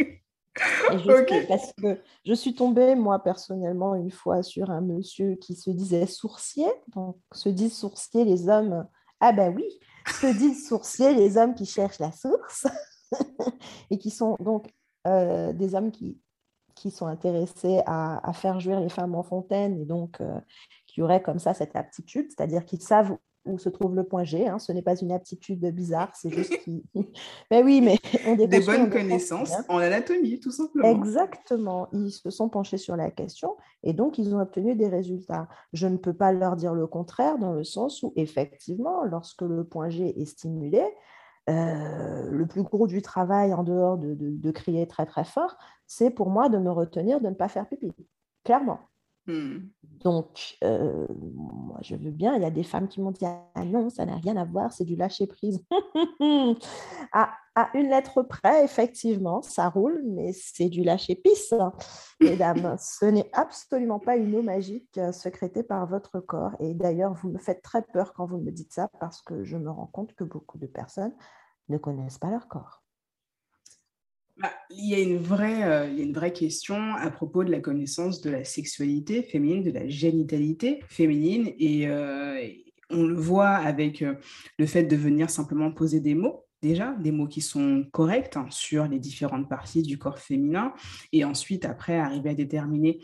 je 0.91 1.47
parce 1.47 1.73
que 1.73 1.99
je 2.25 2.33
suis 2.33 2.55
tombée, 2.55 2.95
moi, 2.95 3.21
personnellement, 3.23 3.95
une 3.95 4.11
fois 4.11 4.43
sur 4.43 4.69
un 4.69 4.81
monsieur 4.81 5.35
qui 5.35 5.55
se 5.55 5.69
disait 5.69 6.05
sourcier. 6.05 6.67
Donc, 6.95 7.17
se 7.31 7.49
disent 7.49 7.77
sourcier 7.77 8.25
les 8.25 8.47
hommes. 8.47 8.87
Ah 9.19 9.31
ben 9.31 9.53
oui, 9.55 9.79
se 10.07 10.27
disent 10.37 10.67
sourciers 10.67 11.13
les 11.13 11.37
hommes 11.37 11.55
qui 11.55 11.65
cherchent 11.65 11.99
la 11.99 12.11
source 12.11 12.67
et 13.89 13.97
qui 13.97 14.09
sont 14.09 14.35
donc 14.39 14.71
euh, 15.07 15.53
des 15.53 15.75
hommes 15.75 15.91
qui, 15.91 16.19
qui 16.75 16.91
sont 16.91 17.07
intéressés 17.07 17.81
à, 17.85 18.27
à, 18.27 18.33
faire 18.33 18.59
jouir 18.59 18.79
les 18.79 18.89
femmes 18.89 19.15
en 19.15 19.23
fontaine 19.23 19.79
et 19.79 19.85
donc 19.85 20.21
euh, 20.21 20.39
qui 20.87 21.01
auraient 21.01 21.21
comme 21.21 21.39
ça 21.39 21.53
cette 21.53 21.75
aptitude, 21.75 22.27
c'est-à-dire 22.29 22.65
qu'ils 22.65 22.81
savent 22.81 23.17
où 23.45 23.57
se 23.57 23.69
trouve 23.69 23.95
le 23.95 24.03
point 24.03 24.23
G. 24.23 24.47
Hein. 24.47 24.59
Ce 24.59 24.71
n'est 24.71 24.81
pas 24.81 24.95
une 24.95 25.11
aptitude 25.11 25.65
bizarre, 25.73 26.11
c'est 26.15 26.29
juste 26.29 26.57
qu'ils... 26.59 26.83
mais 27.51 27.63
oui, 27.63 27.81
mais 27.81 27.97
on 28.27 28.35
Des 28.35 28.59
bonnes 28.59 28.89
connaissances 28.89 29.53
en 29.67 29.77
anatomie, 29.77 30.39
tout 30.39 30.51
simplement. 30.51 30.89
Exactement. 30.89 31.87
Ils 31.93 32.11
se 32.11 32.29
sont 32.29 32.49
penchés 32.49 32.77
sur 32.77 32.95
la 32.95 33.09
question 33.09 33.57
et 33.83 33.93
donc 33.93 34.17
ils 34.17 34.35
ont 34.35 34.39
obtenu 34.39 34.75
des 34.75 34.87
résultats. 34.87 35.47
Je 35.73 35.87
ne 35.87 35.97
peux 35.97 36.13
pas 36.13 36.31
leur 36.31 36.55
dire 36.55 36.73
le 36.73 36.87
contraire 36.87 37.37
dans 37.37 37.53
le 37.53 37.63
sens 37.63 38.03
où, 38.03 38.13
effectivement, 38.15 39.03
lorsque 39.03 39.41
le 39.41 39.63
point 39.63 39.89
G 39.89 40.19
est 40.19 40.25
stimulé, 40.25 40.83
le 41.47 42.45
plus 42.45 42.63
gros 42.63 42.87
du 42.87 43.01
travail, 43.01 43.53
en 43.53 43.63
dehors 43.63 43.97
de, 43.97 44.15
de, 44.15 44.51
crier 44.51 44.87
très 44.87 45.05
très 45.05 45.25
fort, 45.25 45.57
c'est 45.85 46.09
pour 46.09 46.29
moi 46.29 46.49
de 46.49 46.57
me 46.57 46.71
retenir 46.71 47.19
de 47.19 47.27
ne 47.27 47.33
pas 47.33 47.49
faire 47.49 47.67
pipi, 47.67 47.91
clairement. 48.43 48.79
Hmm. 49.27 49.59
Donc, 50.03 50.57
moi, 50.61 51.77
je 51.81 51.95
veux 51.95 52.11
bien. 52.11 52.35
Il 52.35 52.41
y 52.41 52.45
a 52.45 52.51
des 52.51 52.63
femmes 52.63 52.87
qui 52.87 53.01
m'ont 53.01 53.11
dit 53.11 53.25
Ah 53.25 53.65
non, 53.65 53.89
ça 53.89 54.05
n'a 54.05 54.15
rien 54.15 54.35
à 54.35 54.45
voir, 54.45 54.73
c'est 54.73 54.83
du 54.83 54.95
lâcher 54.95 55.27
prise. 55.27 55.63
à, 57.11 57.31
à, 57.55 57.69
une 57.77 57.89
lettre 57.89 58.23
près, 58.23 58.63
effectivement, 58.63 59.41
ça 59.41 59.69
roule, 59.69 60.01
mais 60.05 60.33
c'est 60.33 60.69
du 60.69 60.83
lâcher 60.83 61.15
pisse, 61.15 61.53
hein, 61.53 61.71
mesdames. 62.19 62.75
Ce 62.79 63.05
n'est 63.05 63.29
absolument 63.33 63.99
pas 63.99 64.15
une 64.15 64.35
eau 64.35 64.41
magique 64.41 64.99
secrétée 65.11 65.63
par 65.63 65.85
votre 65.85 66.19
corps. 66.19 66.55
Et 66.59 66.73
d'ailleurs, 66.73 67.13
vous 67.13 67.29
me 67.29 67.39
faites 67.39 67.61
très 67.61 67.83
peur 67.83 68.13
quand 68.13 68.25
vous 68.25 68.39
me 68.39 68.51
dites 68.51 68.73
ça 68.73 68.89
parce 68.99 69.21
que 69.21 69.43
je 69.43 69.57
me 69.57 69.69
rends 69.69 69.87
compte 69.87 70.13
que 70.15 70.23
beaucoup 70.23 70.57
de 70.57 70.67
personnes 70.67 71.13
ne 71.69 71.77
connaissent 71.77 72.19
pas 72.19 72.31
leur 72.31 72.47
corps. 72.47 72.80
Bah, 74.41 74.51
il, 74.71 74.89
y 74.89 74.95
a 74.95 74.99
une 74.99 75.17
vraie, 75.17 75.63
euh, 75.63 75.87
il 75.87 75.99
y 75.99 76.01
a 76.01 76.03
une 76.03 76.13
vraie 76.13 76.33
question 76.33 76.95
à 76.95 77.11
propos 77.11 77.43
de 77.43 77.51
la 77.51 77.59
connaissance 77.59 78.21
de 78.21 78.31
la 78.31 78.43
sexualité 78.43 79.21
féminine, 79.21 79.63
de 79.63 79.71
la 79.71 79.87
génitalité 79.87 80.79
féminine. 80.87 81.51
Et, 81.59 81.87
euh, 81.87 82.47
on 82.89 83.03
le 83.03 83.15
voit 83.15 83.51
avec 83.51 84.01
euh, 84.01 84.15
le 84.57 84.65
fait 84.65 84.83
de 84.83 84.95
venir 84.95 85.29
simplement 85.29 85.71
poser 85.71 85.99
des 85.99 86.15
mots 86.15 86.45
déjà, 86.61 86.93
des 86.93 87.11
mots 87.11 87.27
qui 87.27 87.41
sont 87.41 87.85
corrects 87.91 88.35
hein, 88.35 88.47
sur 88.49 88.87
les 88.87 88.99
différentes 88.99 89.47
parties 89.47 89.81
du 89.81 89.97
corps 89.97 90.19
féminin, 90.19 90.73
et 91.11 91.23
ensuite, 91.23 91.65
après, 91.65 91.97
arriver 91.97 92.31
à 92.31 92.33
déterminer 92.35 92.99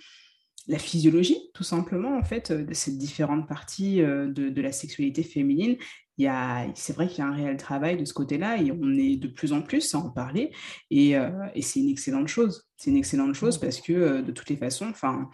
la 0.68 0.78
physiologie, 0.78 1.40
tout 1.54 1.64
simplement, 1.64 2.18
en 2.18 2.24
fait, 2.24 2.52
de 2.52 2.74
ces 2.74 2.92
différentes 2.92 3.48
parties 3.48 3.98
de, 3.98 4.62
la 4.62 4.72
sexualité 4.72 5.24
féminine 5.24 5.78
c'est 6.18 6.94
vrai 6.94 7.08
qu'il 7.08 7.20
y 7.20 7.22
a 7.22 7.28
un 7.28 7.34
réel 7.34 7.58
travail 7.58 7.98
de 7.98 8.06
ce 8.06 8.14
côté-là 8.14 8.58
et 8.58 8.72
on 8.72 8.98
est 8.98 9.18
de 9.18 9.28
plus 9.28 9.54
en 9.54 9.62
plus 9.62 9.94
à 9.94 10.00
en 10.00 10.10
parler 10.10 10.52
et, 10.90 11.18
euh, 11.18 11.30
et 11.54 11.62
c'est 11.62 11.80
une 11.80 11.90
excellente 11.90 12.28
chose. 12.28 12.68
C'est 12.78 12.90
une 12.90 12.98
excellente 12.98 13.34
chose 13.34 13.58
mmh. 13.58 13.62
parce 13.62 13.82
que 13.82 13.94
euh, 13.94 14.22
de 14.22 14.32
toutes 14.32 14.50
les 14.50 14.58
façons, 14.58 14.88
enfin, 14.90 15.30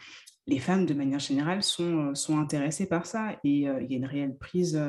les 0.46 0.60
femmes 0.60 0.86
de 0.86 0.94
manière 0.94 1.20
générale 1.20 1.64
sont, 1.64 2.10
euh, 2.10 2.16
sont 2.16 2.38
intéressées 2.38 2.88
par 2.88 3.06
ça 3.06 3.40
et 3.44 3.60
il 3.62 3.62
y 3.62 3.94
a 3.94 3.98
une 3.98 4.06
réelle 4.06 4.38
prise, 4.38 4.82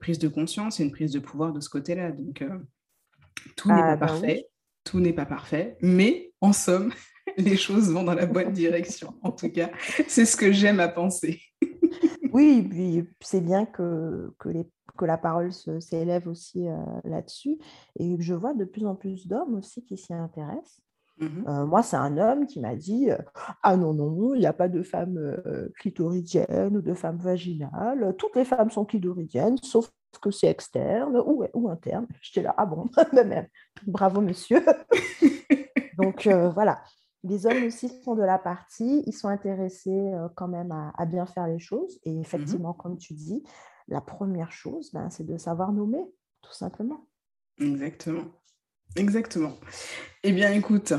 prise 0.00 0.18
de 0.18 0.28
conscience 0.28 0.80
et 0.80 0.84
une 0.84 0.92
prise 0.92 1.12
de 1.12 1.20
pouvoir 1.20 1.52
de 1.52 1.60
ce 1.60 1.68
côté-là. 1.68 2.10
Donc 2.10 2.44
tout 3.56 3.68
n'est 3.68 3.74
pas 3.74 3.92
ah, 3.92 3.96
bah 3.96 4.06
parfait, 4.06 4.48
tout 4.84 5.00
n'est 5.00 5.12
pas 5.12 5.26
parfait, 5.26 5.76
mais 5.80 6.32
en 6.40 6.52
somme, 6.52 6.92
les 7.36 7.56
choses 7.56 7.92
vont 7.92 8.04
dans 8.04 8.14
la 8.14 8.26
bonne 8.26 8.52
direction. 8.52 9.14
En 9.22 9.32
tout 9.32 9.50
cas, 9.50 9.70
c'est 10.08 10.24
ce 10.24 10.36
que 10.36 10.52
j'aime 10.52 10.80
à 10.80 10.88
penser. 10.88 11.40
Oui, 12.36 12.62
puis 12.62 13.08
c'est 13.20 13.40
bien 13.40 13.64
que, 13.64 14.34
que 14.38 14.50
les 14.50 14.70
que 14.96 15.04
la 15.04 15.18
parole 15.18 15.52
s'élève 15.52 16.26
aussi 16.28 16.66
euh, 16.68 16.76
là-dessus. 17.04 17.58
Et 17.98 18.16
je 18.18 18.34
vois 18.34 18.54
de 18.54 18.64
plus 18.64 18.86
en 18.86 18.94
plus 18.94 19.26
d'hommes 19.26 19.54
aussi 19.54 19.84
qui 19.84 19.96
s'y 19.96 20.12
intéressent. 20.12 20.80
Mmh 21.18 21.48
euh, 21.48 21.64
moi, 21.64 21.82
c'est 21.82 21.96
un 21.96 22.18
homme 22.18 22.46
qui 22.46 22.60
m'a 22.60 22.76
dit 22.76 23.10
euh, 23.10 23.16
Ah 23.62 23.76
non, 23.76 23.94
non, 23.94 24.34
il 24.34 24.40
n'y 24.40 24.46
a 24.46 24.52
pas 24.52 24.68
de 24.68 24.82
femme 24.82 25.18
clitoridienne 25.78 26.76
ou 26.76 26.82
de 26.82 26.92
femme 26.92 27.16
vaginale. 27.16 28.14
Toutes 28.18 28.36
les 28.36 28.44
femmes 28.44 28.70
sont 28.70 28.84
clitoridiennes, 28.84 29.56
sauf 29.62 29.90
que 30.20 30.30
c'est 30.30 30.48
externe 30.48 31.16
ou, 31.26 31.44
ou 31.54 31.70
interne. 31.70 32.06
J'étais 32.20 32.42
là 32.42 32.54
Ah 32.58 32.66
bon, 32.66 32.86
même. 33.12 33.48
bravo, 33.86 34.20
monsieur. 34.20 34.62
Donc 35.96 36.26
voilà. 36.26 36.82
Les 37.28 37.46
hommes 37.46 37.64
aussi 37.64 37.88
sont 38.02 38.14
de 38.14 38.22
la 38.22 38.38
partie, 38.38 39.02
ils 39.06 39.12
sont 39.12 39.28
intéressés 39.28 40.12
quand 40.36 40.48
même 40.48 40.72
à, 40.72 40.92
à, 40.96 41.06
bien 41.06 41.26
faire 41.26 41.46
les 41.46 41.58
choses. 41.58 41.98
Et 42.04 42.12
mmh 42.12 42.20
effectivement, 42.20 42.72
comme 42.72 42.98
tu 42.98 43.14
dis, 43.14 43.42
la 43.88 44.00
première 44.00 44.52
chose, 44.52 44.90
ben, 44.92 45.10
c'est 45.10 45.26
de 45.26 45.36
savoir 45.36 45.72
nommer, 45.72 46.04
tout 46.42 46.52
simplement. 46.52 47.08
Exactement. 47.58 48.24
Exactement. 48.94 49.52
Eh 50.22 50.32
bien, 50.32 50.52
écoute, 50.52 50.92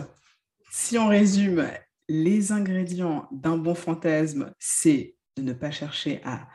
si 0.71 0.97
on 0.97 1.07
résume, 1.07 1.67
les 2.09 2.51
ingrédients 2.51 3.27
d'un 3.31 3.57
bon 3.57 3.75
fantasme, 3.75 4.53
c'est 4.59 5.15
de 5.35 5.41
ne 5.41 5.53
pas 5.53 5.71
chercher 5.71 6.21
à 6.23 6.47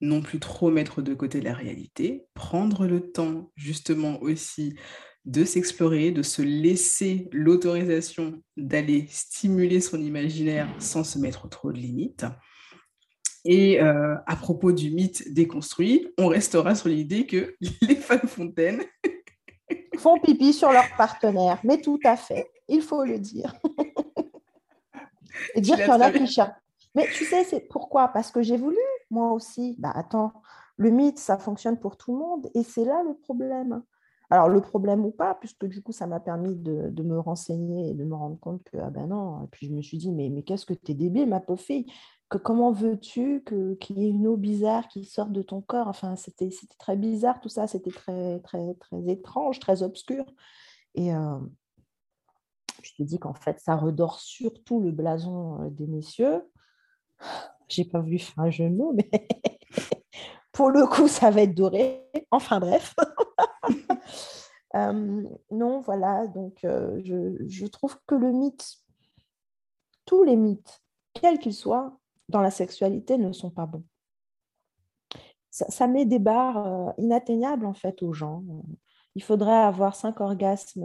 non 0.00 0.22
plus 0.22 0.40
trop 0.40 0.70
mettre 0.70 1.02
de 1.02 1.14
côté 1.14 1.40
la 1.40 1.54
réalité, 1.54 2.26
prendre 2.34 2.86
le 2.86 3.12
temps 3.12 3.52
justement 3.56 4.20
aussi 4.22 4.76
de 5.24 5.44
s'explorer, 5.44 6.10
de 6.10 6.22
se 6.22 6.42
laisser 6.42 7.28
l'autorisation 7.32 8.42
d'aller 8.56 9.06
stimuler 9.08 9.80
son 9.80 10.00
imaginaire 10.00 10.68
sans 10.78 11.02
se 11.02 11.18
mettre 11.18 11.48
trop 11.48 11.72
de 11.72 11.78
limites. 11.78 12.26
Et 13.46 13.80
euh, 13.82 14.16
à 14.26 14.36
propos 14.36 14.72
du 14.72 14.90
mythe 14.90 15.32
déconstruit, 15.32 16.08
on 16.18 16.28
restera 16.28 16.74
sur 16.74 16.88
l'idée 16.88 17.26
que 17.26 17.54
les 17.82 17.96
femmes 17.96 18.26
fontaines 18.26 18.82
font 19.98 20.18
pipi 20.18 20.52
sur 20.52 20.72
leur 20.72 20.88
partenaire. 20.96 21.58
Mais 21.64 21.80
tout 21.80 22.00
à 22.04 22.16
fait, 22.16 22.50
il 22.68 22.82
faut 22.82 23.04
le 23.04 23.18
dire. 23.18 23.54
Et 25.54 25.60
dire 25.60 25.76
qu'il 25.76 25.86
y 25.86 25.90
en 25.90 26.00
a 26.00 26.12
qui 26.12 26.40
Mais 26.94 27.08
tu 27.12 27.24
sais, 27.24 27.44
c'est 27.44 27.68
pourquoi? 27.68 28.08
Parce 28.08 28.30
que 28.30 28.40
j'ai 28.40 28.56
voulu, 28.56 28.78
moi 29.10 29.32
aussi. 29.32 29.74
Bah 29.78 29.92
attends, 29.94 30.32
le 30.76 30.90
mythe, 30.90 31.18
ça 31.18 31.38
fonctionne 31.38 31.78
pour 31.78 31.96
tout 31.96 32.12
le 32.12 32.18
monde. 32.18 32.50
Et 32.54 32.62
c'est 32.62 32.84
là 32.84 33.02
le 33.04 33.14
problème. 33.14 33.82
Alors, 34.30 34.48
le 34.48 34.60
problème 34.60 35.04
ou 35.04 35.10
pas, 35.10 35.34
puisque 35.34 35.66
du 35.66 35.82
coup, 35.82 35.92
ça 35.92 36.06
m'a 36.06 36.20
permis 36.20 36.54
de, 36.54 37.02
me 37.02 37.18
renseigner 37.18 37.90
et 37.90 37.94
de 37.94 38.04
me 38.04 38.14
rendre 38.14 38.38
compte 38.38 38.62
que, 38.64 38.78
ah 38.78 38.90
ben 38.90 39.08
non, 39.08 39.44
et 39.44 39.48
puis 39.48 39.66
je 39.66 39.72
me 39.72 39.82
suis 39.82 39.98
dit, 39.98 40.10
mais, 40.12 40.30
mais 40.30 40.42
qu'est-ce 40.42 40.66
que 40.66 40.74
tu 40.74 40.92
es 40.92 40.94
débile, 40.94 41.28
ma 41.28 41.40
pauvre 41.40 41.60
fille? 41.60 41.86
Comment 42.42 42.72
veux-tu 42.72 43.44
qu'il 43.44 43.98
y 43.98 44.06
ait 44.06 44.10
une 44.10 44.26
eau 44.26 44.36
bizarre 44.36 44.88
qui 44.88 45.04
sorte 45.04 45.30
de 45.30 45.42
ton 45.42 45.60
corps? 45.60 45.86
Enfin, 45.86 46.16
c'était 46.16 46.50
très 46.78 46.96
bizarre 46.96 47.40
tout 47.40 47.48
ça, 47.48 47.66
c'était 47.66 47.92
très, 47.92 48.40
très, 48.40 48.74
très 48.74 49.08
étrange, 49.08 49.60
très 49.60 49.82
obscur. 49.82 50.24
Et 50.94 51.14
euh, 51.14 51.38
je 52.82 52.92
te 52.94 53.02
dis 53.02 53.18
qu'en 53.18 53.34
fait, 53.34 53.60
ça 53.60 53.76
redore 53.76 54.18
surtout 54.18 54.80
le 54.80 54.90
blason 54.90 55.62
euh, 55.62 55.70
des 55.70 55.86
messieurs. 55.86 56.42
J'ai 57.68 57.84
pas 57.84 58.00
vu 58.00 58.18
faire 58.18 58.44
un 58.44 58.50
jeu 58.50 58.68
de 58.68 58.74
mots, 58.74 58.92
mais 58.94 59.10
pour 60.52 60.70
le 60.70 60.86
coup, 60.86 61.08
ça 61.08 61.30
va 61.30 61.42
être 61.42 61.54
doré. 61.54 62.02
Enfin 62.30 62.58
bref. 62.58 62.94
Non, 64.74 65.80
voilà, 65.82 66.26
donc 66.26 66.58
je, 66.62 67.66
trouve 67.66 67.96
que 68.06 68.14
le 68.14 68.32
mythe, 68.32 68.78
tous 70.04 70.24
les 70.24 70.36
mythes, 70.36 70.82
quels 71.12 71.38
qu'ils 71.38 71.54
soient, 71.54 71.98
dans 72.28 72.40
la 72.40 72.50
sexualité 72.50 73.16
ne 73.16 73.32
sont 73.32 73.50
pas 73.50 73.66
bons. 73.66 73.84
Ça, 75.50 75.86
met 75.86 76.04
des 76.04 76.18
barres 76.18 76.94
inatteignables 76.98 77.66
en 77.66 77.74
fait 77.74 78.02
aux 78.02 78.12
gens. 78.12 78.42
Il 79.14 79.22
faudrait 79.22 79.52
avoir 79.52 79.94
cinq 79.94 80.20
orgasmes. 80.20 80.84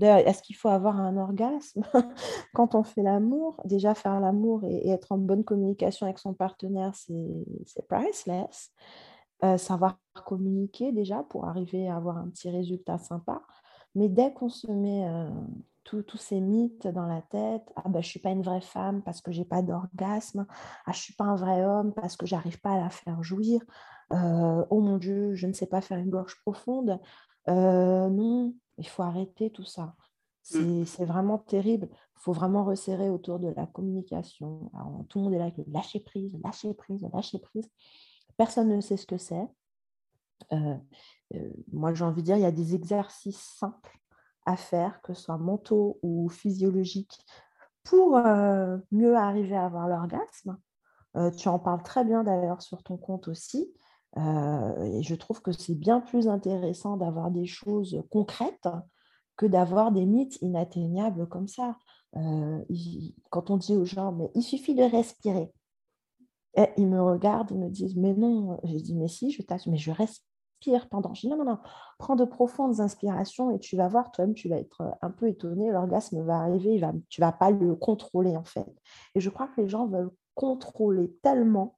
Est-ce 0.00 0.42
qu'il 0.42 0.54
faut 0.54 0.68
avoir 0.68 1.00
un 1.00 1.16
orgasme 1.16 1.82
quand 2.54 2.76
on 2.76 2.84
fait 2.84 3.02
l'amour? 3.02 3.60
Déjà 3.64 3.96
faire 3.96 4.20
l'amour 4.20 4.62
et, 4.64 4.90
être 4.90 5.10
en 5.10 5.18
bonne 5.18 5.42
communication 5.42 6.06
avec 6.06 6.20
son 6.20 6.34
partenaire, 6.34 6.94
c'est 6.94 7.88
priceless. 7.88 8.70
Euh, 9.44 9.58
savoir 9.58 9.98
communiquer 10.24 10.92
déjà 10.92 11.24
pour 11.24 11.46
arriver 11.46 11.88
à 11.88 11.96
avoir 11.96 12.16
un 12.16 12.28
petit 12.28 12.48
résultat 12.48 12.98
sympa. 12.98 13.42
Mais 13.94 14.08
dès 14.08 14.32
qu'on 14.32 14.48
se 14.48 14.70
met 14.70 15.04
tous 15.84 16.16
ces 16.16 16.40
mythes 16.40 16.86
dans 16.86 17.06
la 17.06 17.20
tête. 17.22 17.70
Ah 17.76 17.88
ben, 17.88 18.00
je 18.00 18.08
suis 18.08 18.20
pas 18.20 18.30
une 18.30 18.42
vraie 18.42 18.60
femme 18.60 19.02
parce 19.02 19.20
que 19.20 19.32
j'ai 19.32 19.44
pas 19.44 19.62
d'orgasme. 19.62 20.46
Ah, 20.86 20.92
je 20.92 21.00
suis 21.00 21.14
pas 21.14 21.24
un 21.24 21.36
vrai 21.36 21.64
homme 21.64 21.92
parce 21.92 22.16
que 22.16 22.26
j'arrive 22.26 22.60
pas 22.60 22.72
à 22.72 22.78
la 22.78 22.90
faire 22.90 23.22
jouir. 23.22 23.60
Euh, 24.12 24.64
oh 24.70 24.80
mon 24.80 24.98
Dieu, 24.98 25.34
je 25.34 25.46
ne 25.46 25.52
sais 25.52 25.66
pas 25.66 25.80
faire 25.80 25.98
une 25.98 26.10
gorge 26.10 26.36
profonde. 26.42 26.98
Euh, 27.48 28.08
non, 28.08 28.54
il 28.78 28.88
faut 28.88 29.02
arrêter 29.02 29.50
tout 29.50 29.64
ça. 29.64 29.94
Mmh. 30.54 30.84
C'est 30.86 31.04
vraiment 31.04 31.38
terrible. 31.38 31.88
Il 31.92 32.20
faut 32.20 32.32
vraiment 32.32 32.64
resserrer 32.64 33.10
autour 33.10 33.38
de 33.38 33.48
la 33.48 33.66
communication. 33.66 34.70
tout 35.08 35.18
le 35.18 35.24
monde 35.24 35.34
est 35.34 35.38
là 35.38 35.44
avec 35.44 35.58
le 35.58 35.64
lâcher 35.68 36.00
prise, 36.00 36.36
lâcher 36.42 36.72
prise, 36.74 37.06
lâcher 37.12 37.38
prise. 37.38 37.68
Personne 38.36 38.68
ne 38.68 38.80
sait 38.80 38.96
ce 38.96 39.06
que 39.06 39.18
c'est. 39.18 39.48
Euh, 40.52 40.76
moi, 41.72 41.94
j'ai 41.94 42.04
envie 42.04 42.22
de 42.22 42.26
dire, 42.26 42.36
il 42.36 42.42
y 42.42 42.46
a 42.46 42.52
des 42.52 42.74
exercices 42.74 43.40
simples 43.58 43.98
à 44.46 44.56
faire, 44.56 45.00
que 45.02 45.14
ce 45.14 45.22
soit 45.22 45.38
mentaux 45.38 45.98
ou 46.02 46.28
physiologiques, 46.28 47.24
pour 47.84 48.16
euh, 48.16 48.78
mieux 48.90 49.16
arriver 49.16 49.56
à 49.56 49.66
avoir 49.66 49.88
l'orgasme. 49.88 50.58
Euh, 51.16 51.30
tu 51.30 51.48
en 51.48 51.58
parles 51.58 51.82
très 51.82 52.04
bien 52.04 52.24
d'ailleurs 52.24 52.62
sur 52.62 52.82
ton 52.82 52.96
compte 52.96 53.28
aussi. 53.28 53.72
Euh, 54.18 54.82
et 54.82 55.02
je 55.02 55.14
trouve 55.14 55.40
que 55.40 55.52
c'est 55.52 55.74
bien 55.74 56.00
plus 56.00 56.28
intéressant 56.28 56.96
d'avoir 56.96 57.30
des 57.30 57.46
choses 57.46 58.02
concrètes 58.10 58.68
que 59.36 59.46
d'avoir 59.46 59.92
des 59.92 60.04
mythes 60.04 60.40
inatteignables 60.42 61.26
comme 61.28 61.48
ça. 61.48 61.76
quand 63.30 63.50
on 63.50 63.56
dit 63.56 63.74
aux 63.74 63.86
gens, 63.86 64.12
mais 64.12 64.30
il 64.34 64.42
suffit 64.42 64.74
de 64.74 64.82
respirer. 64.82 65.50
Ils 66.76 66.86
me 66.86 67.02
regardent, 67.02 67.50
ils 67.50 67.58
me 67.58 67.68
disent, 67.68 67.96
mais 67.96 68.14
non. 68.14 68.58
Je 68.64 68.76
dis, 68.76 68.94
mais 68.94 69.08
si, 69.08 69.30
je 69.30 69.42
tâche, 69.42 69.66
mais 69.66 69.78
je 69.78 69.90
respire 69.90 70.88
pendant. 70.90 71.14
Je 71.14 71.22
dis 71.22 71.28
non, 71.28 71.36
non, 71.38 71.44
non, 71.44 71.58
prends 71.98 72.16
de 72.16 72.24
profondes 72.24 72.80
inspirations 72.80 73.50
et 73.50 73.58
tu 73.58 73.76
vas 73.76 73.88
voir, 73.88 74.12
toi-même, 74.12 74.34
tu 74.34 74.48
vas 74.48 74.56
être 74.56 74.82
euh, 74.82 74.90
un 75.02 75.10
peu 75.10 75.28
étonné, 75.28 75.70
l'orgasme 75.70 76.22
va 76.22 76.40
arriver, 76.40 76.80
tu 77.08 77.20
ne 77.20 77.26
vas 77.26 77.32
pas 77.32 77.50
le 77.50 77.74
contrôler 77.74 78.36
en 78.36 78.44
fait. 78.44 78.66
Et 79.14 79.20
je 79.20 79.30
crois 79.30 79.48
que 79.48 79.60
les 79.60 79.68
gens 79.68 79.86
veulent 79.86 80.12
contrôler 80.34 81.12
tellement 81.22 81.76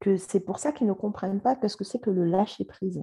que 0.00 0.16
c'est 0.16 0.40
pour 0.40 0.58
ça 0.58 0.72
qu'ils 0.72 0.86
ne 0.86 0.92
comprennent 0.92 1.40
pas 1.40 1.56
ce 1.66 1.76
que 1.76 1.84
c'est 1.84 1.98
que 1.98 2.10
le 2.10 2.24
lâcher 2.24 2.64
prise. 2.64 3.02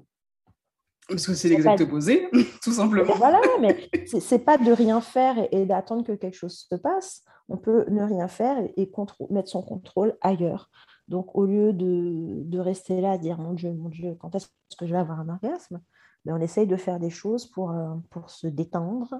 Parce 1.08 1.26
que 1.28 1.34
c'est 1.34 1.50
l'exact 1.50 1.82
opposé, 1.82 2.30
tout 2.64 2.72
simplement. 2.72 3.14
voilà, 3.16 3.42
mais 3.60 3.90
c'est 4.20 4.40
pas 4.40 4.58
de 4.58 4.72
rien 4.72 5.02
faire 5.02 5.36
et, 5.52 5.66
d'attendre 5.66 6.06
que 6.06 6.14
quelque 6.14 6.38
chose 6.38 6.66
se 6.70 6.76
passe. 6.76 7.24
On 7.50 7.58
peut 7.58 7.86
ne 7.90 8.04
rien 8.04 8.28
faire 8.28 8.58
et, 8.78 8.92
mettre 9.30 9.50
son 9.50 9.62
contrôle 9.62 10.16
ailleurs. 10.22 10.70
Donc, 11.08 11.36
au 11.36 11.46
lieu 11.46 11.74
de, 11.74 12.60
rester 12.60 13.02
là 13.02 13.12
à 13.12 13.18
dire 13.18 13.38
mon 13.38 13.54
Dieu, 13.54 13.74
mon 13.74 13.90
Dieu, 13.90 14.16
quand 14.20 14.34
est-ce 14.36 14.48
que 14.78 14.86
je 14.86 14.92
vais 14.92 15.00
avoir 15.00 15.20
un 15.20 15.30
orgasme? 15.30 15.82
Ben, 16.24 16.36
On 16.36 16.42
essaye 16.42 16.68
de 16.68 16.78
faire 16.78 17.00
des 17.00 17.10
choses 17.10 17.48
pour, 17.48 17.72
euh, 17.72 17.96
pour 18.10 18.30
se 18.30 18.48
détendre, 18.48 19.16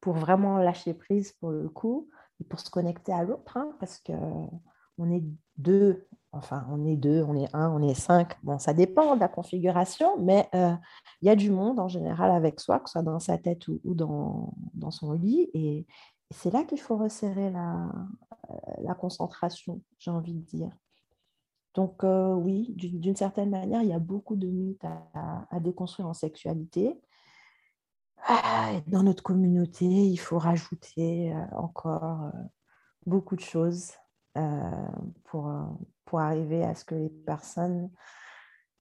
pour 0.00 0.14
vraiment 0.14 0.58
lâcher 0.58 0.94
prise 0.94 1.32
pour 1.32 1.50
le 1.50 1.68
coup, 1.68 2.08
et 2.40 2.44
pour 2.44 2.60
se 2.60 2.70
connecter 2.70 3.12
à 3.12 3.24
l'autre, 3.24 3.56
hein, 3.56 3.70
parce 3.80 3.98
qu'on 3.98 5.10
est 5.10 5.24
deux 5.56 6.06
Enfin, 6.36 6.66
on 6.70 6.84
est 6.84 6.96
deux, 6.96 7.22
on 7.22 7.34
est 7.34 7.48
un, 7.54 7.70
on 7.70 7.82
est 7.82 7.94
cinq. 7.94 8.36
Bon, 8.42 8.58
ça 8.58 8.74
dépend 8.74 9.14
de 9.14 9.20
la 9.20 9.28
configuration, 9.28 10.18
mais 10.18 10.48
euh, 10.54 10.74
il 11.22 11.26
y 11.28 11.30
a 11.30 11.36
du 11.36 11.50
monde 11.50 11.80
en 11.80 11.88
général 11.88 12.30
avec 12.30 12.60
soi, 12.60 12.78
que 12.80 12.88
ce 12.88 12.92
soit 12.92 13.02
dans 13.02 13.18
sa 13.18 13.38
tête 13.38 13.66
ou, 13.68 13.80
dans, 13.94 14.52
son 14.90 15.12
lit. 15.12 15.50
Et, 15.54 15.86
c'est 16.32 16.52
là 16.52 16.64
qu'il 16.64 16.80
faut 16.80 16.96
resserrer 16.96 17.50
la, 17.50 17.88
la 18.82 18.94
concentration, 18.94 19.80
j'ai 19.98 20.10
envie 20.10 20.34
de 20.34 20.40
dire. 20.40 20.70
Donc 21.74 22.02
euh, 22.02 22.34
oui, 22.34 22.72
d'une 22.74 23.14
certaine 23.14 23.50
manière, 23.50 23.82
il 23.82 23.88
y 23.88 23.92
a 23.92 24.00
beaucoup 24.00 24.34
de 24.34 24.48
mythes 24.48 24.84
à, 25.14 25.60
déconstruire 25.60 26.08
en 26.08 26.14
sexualité. 26.14 27.00
Ah, 28.26 28.72
dans 28.88 29.04
notre 29.04 29.22
communauté, 29.22 29.84
il 29.84 30.16
faut 30.16 30.38
rajouter 30.38 31.32
euh, 31.32 31.56
encore 31.56 32.32
beaucoup 33.06 33.36
de 33.36 33.40
choses 33.40 33.92
pour, 35.24 35.52
pour 36.04 36.20
arriver 36.20 36.64
à 36.64 36.74
ce 36.74 36.84
que 36.84 36.94
les 36.94 37.08
personnes 37.08 37.90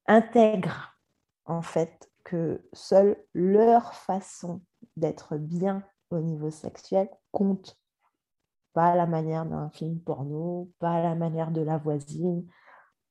intègrent 0.07 0.97
en 1.45 1.61
fait 1.61 2.09
que 2.23 2.67
seule 2.73 3.17
leur 3.33 3.93
façon 3.93 4.61
d'être 4.97 5.37
bien 5.37 5.83
au 6.09 6.19
niveau 6.19 6.49
sexuel 6.49 7.09
compte. 7.31 7.79
Pas 8.73 8.95
la 8.95 9.05
manière 9.05 9.45
d'un 9.45 9.69
film 9.69 9.99
porno, 9.99 10.69
pas 10.79 11.01
la 11.01 11.15
manière 11.15 11.51
de 11.51 11.61
la 11.61 11.77
voisine, 11.77 12.45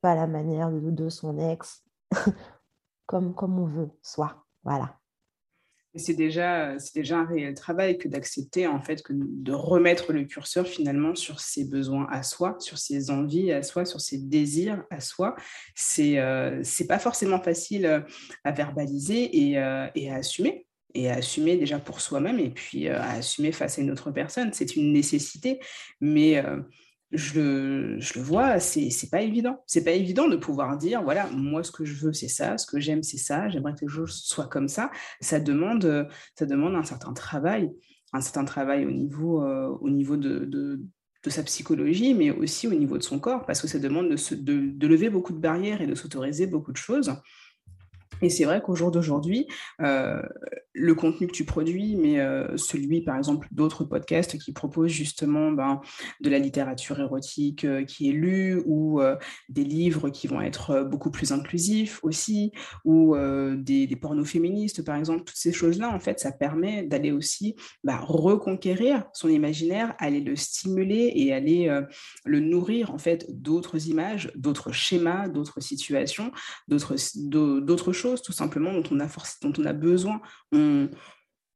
pas 0.00 0.14
la 0.14 0.26
manière 0.26 0.70
de, 0.70 0.90
de 0.90 1.08
son 1.08 1.38
ex, 1.38 1.84
comme, 3.06 3.34
comme 3.34 3.58
on 3.58 3.66
veut, 3.66 3.90
soit. 4.02 4.44
Voilà 4.62 4.98
c'est 5.96 6.14
déjà, 6.14 6.78
c'est 6.78 6.94
déjà 6.94 7.18
un 7.18 7.24
réel 7.24 7.54
travail 7.54 7.98
que 7.98 8.08
d'accepter, 8.08 8.66
en 8.66 8.80
fait, 8.80 9.02
que 9.02 9.12
de 9.14 9.52
remettre 9.52 10.12
le 10.12 10.24
curseur 10.24 10.66
finalement 10.66 11.14
sur 11.14 11.40
ses 11.40 11.64
besoins 11.64 12.06
à 12.10 12.22
soi, 12.22 12.56
sur 12.58 12.78
ses 12.78 13.10
envies 13.10 13.52
à 13.52 13.62
soi, 13.62 13.84
sur 13.84 14.00
ses 14.00 14.18
désirs 14.18 14.82
à 14.90 15.00
soi. 15.00 15.36
C'est 15.74 16.18
euh, 16.18 16.62
pas 16.88 16.98
forcément 16.98 17.40
facile 17.40 17.86
euh, 17.86 18.00
à 18.42 18.50
verbaliser 18.50 19.50
et, 19.50 19.58
euh, 19.58 19.86
et 19.94 20.10
à 20.10 20.16
assumer 20.16 20.66
et 20.96 21.10
à 21.10 21.14
assumer 21.14 21.56
déjà 21.56 21.80
pour 21.80 22.00
soi-même 22.00 22.38
et 22.38 22.50
puis 22.50 22.88
à 22.88 23.14
assumer 23.14 23.50
face 23.50 23.78
à 23.78 23.82
une 23.82 23.90
autre 23.90 24.12
personne. 24.12 24.52
C'est 24.52 24.76
une 24.76 24.92
nécessité, 24.92 25.58
mais 26.00 26.40
je 27.14 27.40
le, 27.40 27.98
vois, 28.16 28.58
c'est 28.58 29.10
pas 29.10 29.22
évident. 29.22 29.62
C'est 29.66 29.84
pas 29.84 29.92
évident 29.92 30.28
de 30.28 30.36
pouvoir 30.36 30.76
dire, 30.76 31.02
voilà, 31.02 31.28
moi, 31.30 31.62
ce 31.62 31.70
que 31.70 31.84
je 31.84 31.94
veux, 31.94 32.12
c'est 32.12 32.28
ça, 32.28 32.58
ce 32.58 32.66
que 32.66 32.80
j'aime, 32.80 33.02
c'est 33.02 33.18
ça, 33.18 33.48
j'aimerais 33.48 33.74
que 33.74 33.82
les 33.82 33.88
choses 33.88 34.22
soient 34.24 34.48
comme 34.48 34.68
ça. 34.68 34.90
Ça 35.20 35.40
demande, 35.40 36.08
ça 36.38 36.46
demande 36.46 36.74
un 36.74 36.84
certain 36.84 37.12
travail, 37.12 37.70
un 38.12 38.20
certain 38.20 38.44
travail 38.44 38.84
au 38.84 38.90
niveau, 38.90 39.42
euh, 39.42 39.68
au 39.80 39.90
niveau 39.90 40.16
de, 40.16 40.40
de, 40.44 40.80
de, 41.24 41.30
sa 41.30 41.42
psychologie, 41.42 42.14
mais 42.14 42.30
aussi 42.30 42.68
au 42.68 42.74
niveau 42.74 42.98
de 42.98 43.02
son 43.02 43.18
corps, 43.18 43.46
parce 43.46 43.60
que 43.62 43.68
ça 43.68 43.78
demande 43.78 44.10
de, 44.10 44.16
se, 44.16 44.34
de 44.34 44.86
lever 44.86 45.10
beaucoup 45.10 45.32
de 45.32 45.40
barrières 45.40 45.80
et 45.80 45.86
de 45.86 45.94
s'autoriser 45.94 46.46
beaucoup 46.46 46.72
de 46.72 46.76
choses. 46.76 47.14
Et 48.24 48.30
c'est 48.30 48.46
vrai 48.46 48.62
qu'au 48.62 48.74
jour 48.74 48.90
d'aujourd'hui, 48.90 49.46
euh, 49.82 50.22
le 50.72 50.94
contenu 50.94 51.26
que 51.26 51.32
tu 51.32 51.44
produis, 51.44 51.94
mais 51.94 52.20
euh, 52.20 52.56
celui, 52.56 53.02
par 53.02 53.18
exemple, 53.18 53.46
d'autres 53.50 53.84
podcasts 53.84 54.38
qui 54.38 54.52
proposent 54.52 54.90
justement 54.90 55.52
ben, 55.52 55.82
de 56.22 56.30
la 56.30 56.38
littérature 56.38 56.98
érotique 56.98 57.66
euh, 57.66 57.84
qui 57.84 58.08
est 58.08 58.12
lue 58.12 58.62
ou 58.64 59.02
des 59.50 59.64
livres 59.64 60.08
qui 60.08 60.26
vont 60.26 60.40
être 60.40 60.84
beaucoup 60.84 61.10
plus 61.10 61.32
inclusifs 61.32 62.00
aussi, 62.02 62.52
ou 62.86 63.14
des, 63.56 63.86
des, 63.86 63.96
pornos 63.96 64.26
féministes, 64.26 64.82
par 64.84 64.96
exemple, 64.96 65.24
toutes 65.24 65.36
ces 65.36 65.52
choses-là, 65.52 65.90
en 65.90 66.00
fait, 66.00 66.18
ça 66.18 66.32
permet 66.32 66.84
d'aller 66.84 67.12
aussi 67.12 67.56
bah, 67.82 67.98
reconquérir 68.00 69.04
son 69.12 69.28
imaginaire, 69.28 69.94
aller 69.98 70.20
le 70.20 70.36
stimuler 70.36 71.12
et 71.14 71.34
aller 71.34 71.80
le 72.24 72.40
nourrir, 72.40 72.90
en 72.90 72.98
fait, 72.98 73.26
d'autres 73.28 73.88
images, 73.88 74.32
d'autres 74.34 74.72
schémas, 74.72 75.28
d'autres 75.28 75.60
situations, 75.60 76.32
d'autres 76.68 77.92
choses 77.92 78.13
tout 78.22 78.32
simplement 78.32 78.72
dont 78.72 78.84
on 78.90 79.00
a, 79.00 79.06
dont 79.42 79.52
on 79.58 79.64
a 79.64 79.72
besoin. 79.72 80.20
On, 80.52 80.88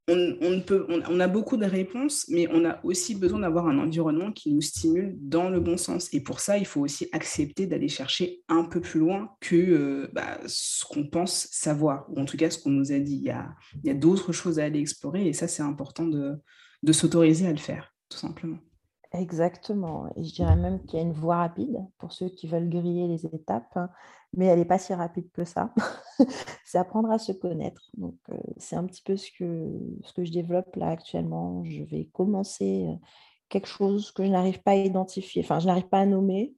on, 0.09 0.61
peut, 0.61 0.87
on, 0.88 1.21
a 1.21 1.29
beaucoup 1.29 1.59
de 1.59 1.66
réponses, 1.66 2.27
mais 2.29 2.49
on 2.51 2.64
a 2.64 2.83
aussi 2.83 3.14
besoin 3.14 3.40
d'avoir 3.40 3.66
un 3.66 3.79
environnement 3.79 4.33
qui 4.33 4.53
nous 4.53 4.62
stimule 4.62 5.14
dans 5.21 5.51
le 5.51 5.61
bon 5.61 5.77
sens. 5.77 6.12
Et 6.14 6.23
pour 6.23 6.40
ça, 6.40 6.57
il 6.57 6.64
faut 6.64 6.81
aussi 6.81 7.09
accepter 7.12 7.66
d'aller 7.66 7.88
chercher 7.88 8.42
un 8.49 8.64
peu 8.64 8.81
plus 8.81 9.01
loin 9.01 9.31
que 9.40 9.57
euh, 9.57 10.11
bah, 10.14 10.38
ce 10.47 10.85
qu'on 10.87 11.07
pense 11.07 11.49
savoir, 11.51 12.07
ou 12.09 12.18
en 12.21 12.25
tout 12.25 12.38
cas 12.38 12.49
ce 12.49 12.59
qu'on 12.59 12.71
nous 12.71 12.90
a 12.92 12.99
dit. 12.99 13.16
Il 13.16 13.25
y 13.25 13.31
a, 13.31 13.55
a 13.87 13.94
d'autres 13.94 14.33
choses 14.33 14.59
à 14.59 14.64
aller 14.64 14.81
explorer, 14.81 15.29
et 15.29 15.35
ça, 15.35 15.47
c'est 15.47 15.62
important 15.62 16.07
de, 16.07 16.37
de 16.83 16.92
s'autoriser 16.92 17.47
à 17.47 17.53
le 17.53 17.59
faire, 17.59 17.92
tout 18.09 18.18
simplement. 18.18 18.59
Exactement. 19.12 20.11
Et 20.16 20.25
je 20.25 20.35
dirais 20.35 20.57
même 20.57 20.83
qu'il 20.85 20.99
y 20.99 21.03
a 21.03 21.05
une 21.05 21.12
voie 21.12 21.38
rapide 21.38 21.79
pour 21.99 22.12
ceux 22.12 22.29
qui 22.29 22.47
veulent 22.47 22.68
griller 22.68 23.09
les 23.09 23.27
étapes, 23.27 23.77
hein, 23.77 23.88
mais 24.35 24.47
elle 24.47 24.59
n'est 24.59 24.64
pas 24.64 24.79
si 24.79 24.92
rapide 24.94 25.31
que 25.33 25.44
ça. 25.44 25.73
c'est 26.64 26.78
apprendre 26.78 27.11
à 27.11 27.18
se 27.18 27.33
connaître. 27.33 27.90
Donc, 27.96 28.16
euh, 28.31 28.37
c'est 28.57 28.76
un 28.76 28.85
petit 28.85 29.02
peu 29.02 29.16
ce 29.16 29.31
que, 29.33 29.70
ce 30.02 30.12
que 30.12 30.24
je 30.24 30.33
développe 30.33 30.74
là 30.76 30.88
actuellement. 30.88 31.64
Je 31.64 31.83
vais 31.85 32.07
commencer 32.07 32.87
euh, 32.88 32.94
quelque 33.48 33.68
chose 33.68 34.12
que 34.12 34.24
je 34.24 34.31
n'arrive 34.31 34.62
pas 34.62 34.72
à 34.72 34.76
identifier, 34.76 35.42
enfin, 35.42 35.59
je 35.59 35.66
n'arrive 35.66 35.88
pas 35.88 36.00
à 36.00 36.07
nommer. 36.07 36.54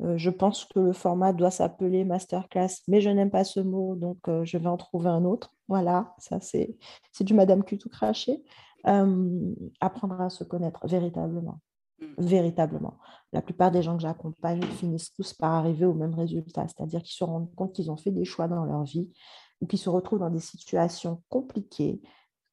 Euh, 0.00 0.16
je 0.16 0.30
pense 0.30 0.64
que 0.64 0.80
le 0.80 0.92
format 0.92 1.32
doit 1.32 1.50
s'appeler 1.50 2.04
masterclass, 2.04 2.82
mais 2.88 3.00
je 3.00 3.10
n'aime 3.10 3.30
pas 3.30 3.44
ce 3.44 3.60
mot, 3.60 3.94
donc 3.96 4.18
je 4.44 4.58
vais 4.58 4.68
en 4.68 4.76
trouver 4.76 5.08
un 5.08 5.24
autre. 5.24 5.54
Voilà, 5.68 6.14
ça 6.18 6.38
c'est 6.40 6.76
du 7.20 7.34
Madame 7.34 7.64
Q 7.64 7.78
tout 7.78 7.88
craché. 7.88 8.42
apprendre 8.84 10.20
à 10.20 10.30
se 10.30 10.44
connaître 10.44 10.86
véritablement. 10.86 11.60
Mm. 12.02 12.24
véritablement. 12.24 12.98
La 13.32 13.42
plupart 13.42 13.70
des 13.70 13.82
gens 13.82 13.96
que 13.96 14.02
j'accompagne 14.02 14.62
finissent 14.62 15.12
tous 15.12 15.32
par 15.32 15.52
arriver 15.52 15.86
au 15.86 15.94
même 15.94 16.14
résultat, 16.14 16.66
c'est-à-dire 16.68 17.02
qu'ils 17.02 17.14
se 17.14 17.24
rendent 17.24 17.54
compte 17.54 17.72
qu'ils 17.72 17.90
ont 17.90 17.96
fait 17.96 18.10
des 18.10 18.24
choix 18.24 18.48
dans 18.48 18.64
leur 18.64 18.82
vie 18.84 19.10
ou 19.60 19.66
qu'ils 19.66 19.78
se 19.78 19.88
retrouvent 19.88 20.18
dans 20.18 20.30
des 20.30 20.40
situations 20.40 21.22
compliquées, 21.28 22.00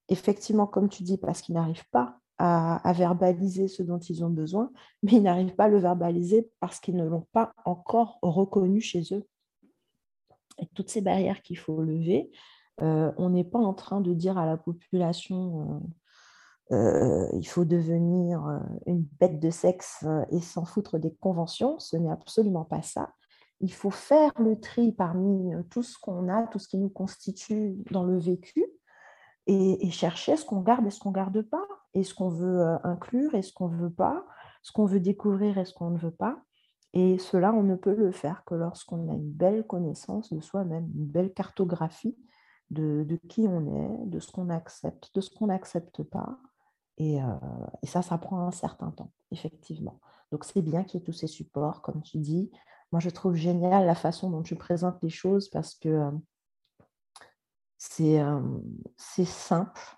effectivement, 0.08 0.68
comme 0.68 0.90
tu 0.90 1.04
dis, 1.04 1.18
parce 1.18 1.42
qu'ils 1.42 1.56
n'arrivent 1.56 1.90
pas 1.92 2.20
à, 2.38 2.94
verbaliser 2.94 3.68
ce 3.68 3.84
dont 3.84 4.00
ils 4.00 4.24
ont 4.24 4.30
besoin, 4.30 4.72
mais 5.04 5.14
ils 5.14 5.24
n'arrivent 5.24 5.56
pas 5.56 5.66
à 5.66 5.70
le 5.70 5.80
verbaliser 5.80 6.50
parce 6.62 6.80
qu'ils 6.80 6.96
ne 6.96 7.04
l'ont 7.04 7.28
pas 7.34 7.52
encore 7.66 8.18
reconnu 8.22 8.80
chez 8.80 9.04
eux. 9.12 9.28
Et 10.58 10.68
toutes 10.74 10.90
ces 10.90 11.02
barrières 11.02 11.42
qu'il 11.42 11.58
faut 11.58 11.82
lever, 11.82 12.32
euh, 12.82 13.12
on 13.18 13.30
n'est 13.30 13.44
pas 13.44 13.60
en 13.60 13.74
train 13.74 14.02
de 14.02 14.14
dire 14.14 14.38
à 14.38 14.46
la 14.46 14.58
population... 14.58 15.62
Euh, 15.62 15.88
euh, 16.72 17.28
il 17.34 17.48
faut 17.48 17.66
devenir 17.66 18.46
euh, 18.46 18.60
une 18.86 19.04
bête 19.20 19.40
de 19.40 19.50
sexe 19.50 20.04
euh, 20.06 20.24
et 20.30 20.40
s'en 20.40 20.66
foutre 20.66 21.00
des 21.00 21.14
conventions. 21.16 21.80
Ce 21.80 21.98
n'est 21.98 22.12
absolument 22.12 22.64
pas 22.64 22.84
ça. 22.84 23.14
Il 23.60 23.74
faut 23.74 23.90
faire 23.90 24.32
le 24.40 24.60
tri 24.60 24.92
parmi 24.92 25.52
tout 25.70 25.84
ce 25.84 25.98
qu'on 26.00 26.30
a, 26.30 26.48
tout 26.48 26.60
ce 26.60 26.68
qui 26.68 26.78
nous 26.78 26.90
constitue 26.90 27.76
dans 27.92 28.04
le 28.04 28.18
vécu 28.18 28.66
et, 29.48 29.90
chercher 29.90 30.38
ce 30.38 30.46
qu'on 30.46 30.62
garde 30.62 30.86
et 30.88 30.92
ce 30.92 31.00
qu'on 31.00 31.10
ne 31.10 31.16
garde 31.16 31.42
pas, 31.42 31.66
et 31.94 32.04
ce 32.04 32.14
qu'on 32.14 32.30
veut 32.30 32.78
inclure 32.86 33.36
et 33.36 33.42
ce 33.42 33.52
qu'on 33.52 33.68
veut 33.68 33.90
pas, 33.90 34.26
ce 34.62 34.72
qu'on 34.72 34.86
veut 34.86 35.02
découvrir 35.02 35.58
et 35.58 35.66
ce 35.66 35.74
qu'on 35.74 35.90
ne 35.90 35.98
veut 35.98 36.12
pas. 36.12 36.42
Et 36.94 37.18
cela, 37.18 37.52
on 37.54 37.64
ne 37.64 37.76
peut 37.76 37.94
le 37.94 38.12
faire 38.12 38.44
que 38.46 38.56
lorsqu'on 38.56 39.10
a 39.10 39.14
une 39.14 39.30
belle 39.30 39.68
connaissance 39.68 40.32
de 40.32 40.40
soi-même, 40.40 40.90
une 40.96 41.08
belle 41.08 41.34
cartographie 41.34 42.18
de, 42.70 43.04
de 43.04 43.18
qui 43.28 43.46
on 43.46 43.76
est, 43.76 44.06
de 44.06 44.20
ce 44.20 44.32
qu'on 44.32 44.50
accepte, 44.50 45.14
de 45.14 45.20
ce 45.20 45.30
qu'on 45.32 45.48
n'accepte 45.48 46.02
pas, 46.04 46.40
et, 47.00 47.20
ça, 47.84 48.02
ça 48.02 48.18
prend 48.18 48.46
un 48.46 48.52
certain 48.52 48.92
temps, 48.92 49.12
effectivement. 49.32 50.00
Donc, 50.32 50.44
c'est 50.44 50.62
bien 50.62 50.84
qu'il 50.84 51.00
y 51.00 51.04
ait 51.04 51.06
tous 51.06 51.14
ces 51.14 51.28
supports, 51.28 51.82
comme 51.82 52.02
tu 52.04 52.18
dis. 52.20 52.52
Moi, 52.92 53.00
je 53.00 53.10
trouve 53.10 53.36
génial 53.36 53.86
la 53.86 53.96
façon 53.96 54.30
dont 54.30 54.44
tu 54.44 54.56
présentes 54.56 55.02
les 55.02 55.10
choses 55.10 55.50
parce 55.50 55.76
que 55.76 56.12
c'est 57.78 58.22
simple. 59.26 59.98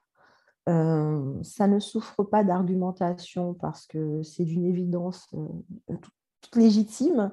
ça 0.67 1.67
ne 1.67 1.79
souffre 1.79 2.23
pas 2.23 2.43
d'argumentation 2.43 3.55
parce 3.55 3.87
que 3.87 4.21
c'est 4.23 4.45
d'une 4.45 4.65
évidence 4.65 5.27
toute 5.87 6.55
légitime. 6.55 7.31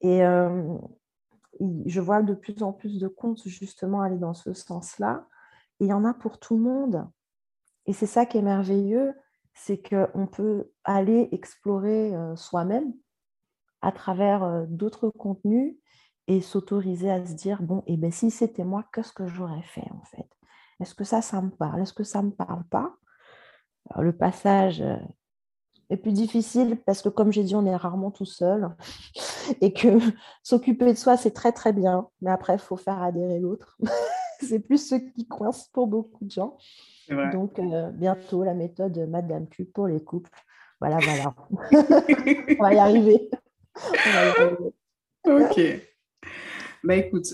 Et 0.00 0.20
je 0.20 2.00
vois 2.00 2.22
de 2.22 2.34
plus 2.34 2.62
en 2.62 2.72
plus 2.72 2.98
de 2.98 3.08
comptes 3.08 3.46
justement 3.46 4.02
aller 4.02 4.18
dans 4.18 4.34
ce 4.34 4.52
sens-là. 4.52 5.26
Et 5.78 5.84
il 5.84 5.88
y 5.88 5.92
en 5.92 6.04
a 6.04 6.14
pour 6.14 6.38
tout 6.38 6.56
le 6.56 6.62
monde. 6.62 7.06
Et 7.86 7.92
c'est 7.92 8.06
ça 8.06 8.26
qui 8.26 8.38
est 8.38 8.42
merveilleux, 8.42 9.14
c'est 9.54 9.78
qu'on 9.78 10.26
peut 10.26 10.70
aller 10.84 11.28
explorer 11.32 12.14
euh, 12.14 12.36
soi-même 12.36 12.92
à 13.80 13.92
travers 13.92 14.44
euh, 14.44 14.64
d'autres 14.68 15.08
contenus 15.10 15.76
et 16.28 16.40
s'autoriser 16.40 17.10
à 17.10 17.24
se 17.24 17.34
dire, 17.34 17.62
bon, 17.62 17.78
et 17.86 17.94
eh 17.94 17.96
ben 17.96 18.10
si 18.10 18.30
c'était 18.30 18.64
moi, 18.64 18.84
qu'est-ce 18.92 19.12
que 19.12 19.26
j'aurais 19.26 19.62
fait 19.62 19.88
en 19.92 20.04
fait? 20.04 20.28
Est-ce 20.80 20.94
que 20.94 21.04
ça, 21.04 21.22
ça 21.22 21.40
me 21.40 21.50
parle? 21.50 21.80
Est-ce 21.80 21.92
que 21.92 22.04
ça 22.04 22.20
ne 22.20 22.26
me 22.26 22.32
parle 22.32 22.64
pas? 22.64 22.96
Le 23.96 24.14
passage 24.14 24.82
euh, 24.82 24.96
est 25.88 25.96
plus 25.96 26.12
difficile 26.12 26.76
parce 26.84 27.00
que, 27.00 27.08
comme 27.08 27.32
j'ai 27.32 27.44
dit, 27.44 27.54
on 27.54 27.64
est 27.64 27.76
rarement 27.76 28.10
tout 28.10 28.24
seul 28.24 28.74
et 29.60 29.72
que 29.72 29.98
s'occuper 30.42 30.92
de 30.92 30.98
soi, 30.98 31.16
c'est 31.16 31.30
très 31.30 31.52
très 31.52 31.72
bien, 31.72 32.08
mais 32.20 32.30
après, 32.30 32.54
il 32.54 32.60
faut 32.60 32.76
faire 32.76 33.00
adhérer 33.02 33.38
l'autre. 33.38 33.78
c'est 34.40 34.60
plus 34.60 34.88
ce 34.88 34.96
qui 34.96 35.26
coince 35.26 35.68
pour 35.68 35.86
beaucoup 35.86 36.24
de 36.24 36.30
gens. 36.30 36.58
Donc, 37.08 37.58
euh, 37.58 37.90
bientôt, 37.92 38.44
la 38.44 38.54
méthode 38.54 38.98
Madame 39.08 39.48
Q 39.48 39.66
pour 39.66 39.86
les 39.86 40.02
couples. 40.02 40.30
Voilà, 40.80 40.98
voilà. 40.98 41.34
on 42.58 42.62
va 42.62 42.74
y 42.74 42.78
arriver. 42.78 43.30
On 43.74 44.12
va 44.12 44.24
y 44.24 44.28
arriver. 44.28 44.72
Ok. 45.24 45.60
Bah 46.84 46.96
écoute, 46.96 47.26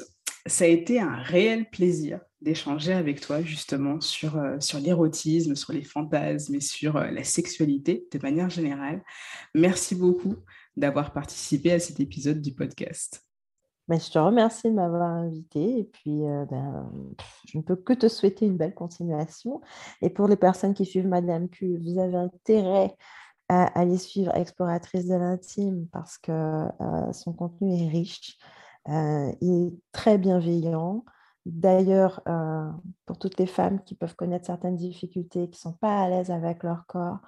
ça 0.46 0.64
a 0.64 0.68
été 0.68 1.00
un 1.00 1.16
réel 1.16 1.68
plaisir 1.68 2.20
d'échanger 2.40 2.92
avec 2.92 3.20
toi 3.20 3.42
justement 3.42 4.00
sur, 4.00 4.36
euh, 4.36 4.58
sur 4.60 4.78
l'érotisme, 4.78 5.54
sur 5.54 5.72
les 5.72 5.82
fantasmes 5.84 6.54
et 6.54 6.60
sur 6.60 6.96
euh, 6.96 7.10
la 7.10 7.24
sexualité 7.24 8.06
de 8.10 8.18
manière 8.18 8.50
générale. 8.50 9.02
Merci 9.54 9.94
beaucoup 9.94 10.36
d'avoir 10.76 11.12
participé 11.12 11.72
à 11.72 11.78
cet 11.78 12.00
épisode 12.00 12.40
du 12.40 12.54
podcast. 12.54 13.24
Mais 13.88 13.98
je 13.98 14.10
te 14.10 14.18
remercie 14.18 14.70
de 14.70 14.74
m'avoir 14.74 15.10
invité 15.10 15.80
et 15.80 15.84
puis 15.84 16.24
euh, 16.24 16.44
ben, 16.46 16.90
je 17.46 17.58
ne 17.58 17.62
peux 17.62 17.76
que 17.76 17.92
te 17.92 18.08
souhaiter 18.08 18.46
une 18.46 18.56
belle 18.56 18.74
continuation. 18.74 19.60
Et 20.00 20.10
pour 20.10 20.28
les 20.28 20.36
personnes 20.36 20.74
qui 20.74 20.84
suivent 20.84 21.08
Madame 21.08 21.48
Q, 21.48 21.78
vous 21.78 21.98
avez 21.98 22.16
intérêt 22.16 22.96
à 23.48 23.64
aller 23.78 23.98
suivre 23.98 24.34
Exploratrice 24.34 25.06
de 25.08 25.14
l'intime 25.16 25.86
parce 25.92 26.16
que 26.16 26.66
son 27.12 27.32
contenu 27.32 27.74
est 27.74 27.88
riche. 27.88 28.38
Euh, 28.88 29.32
il 29.40 29.68
est 29.68 29.74
très 29.92 30.18
bienveillant. 30.18 31.04
D'ailleurs, 31.46 32.20
euh, 32.28 32.70
pour 33.06 33.18
toutes 33.18 33.38
les 33.38 33.46
femmes 33.46 33.82
qui 33.84 33.94
peuvent 33.94 34.14
connaître 34.16 34.46
certaines 34.46 34.76
difficultés, 34.76 35.48
qui 35.48 35.58
ne 35.58 35.70
sont 35.70 35.72
pas 35.72 36.02
à 36.02 36.08
l'aise 36.08 36.30
avec 36.30 36.62
leur 36.62 36.86
corps, 36.86 37.18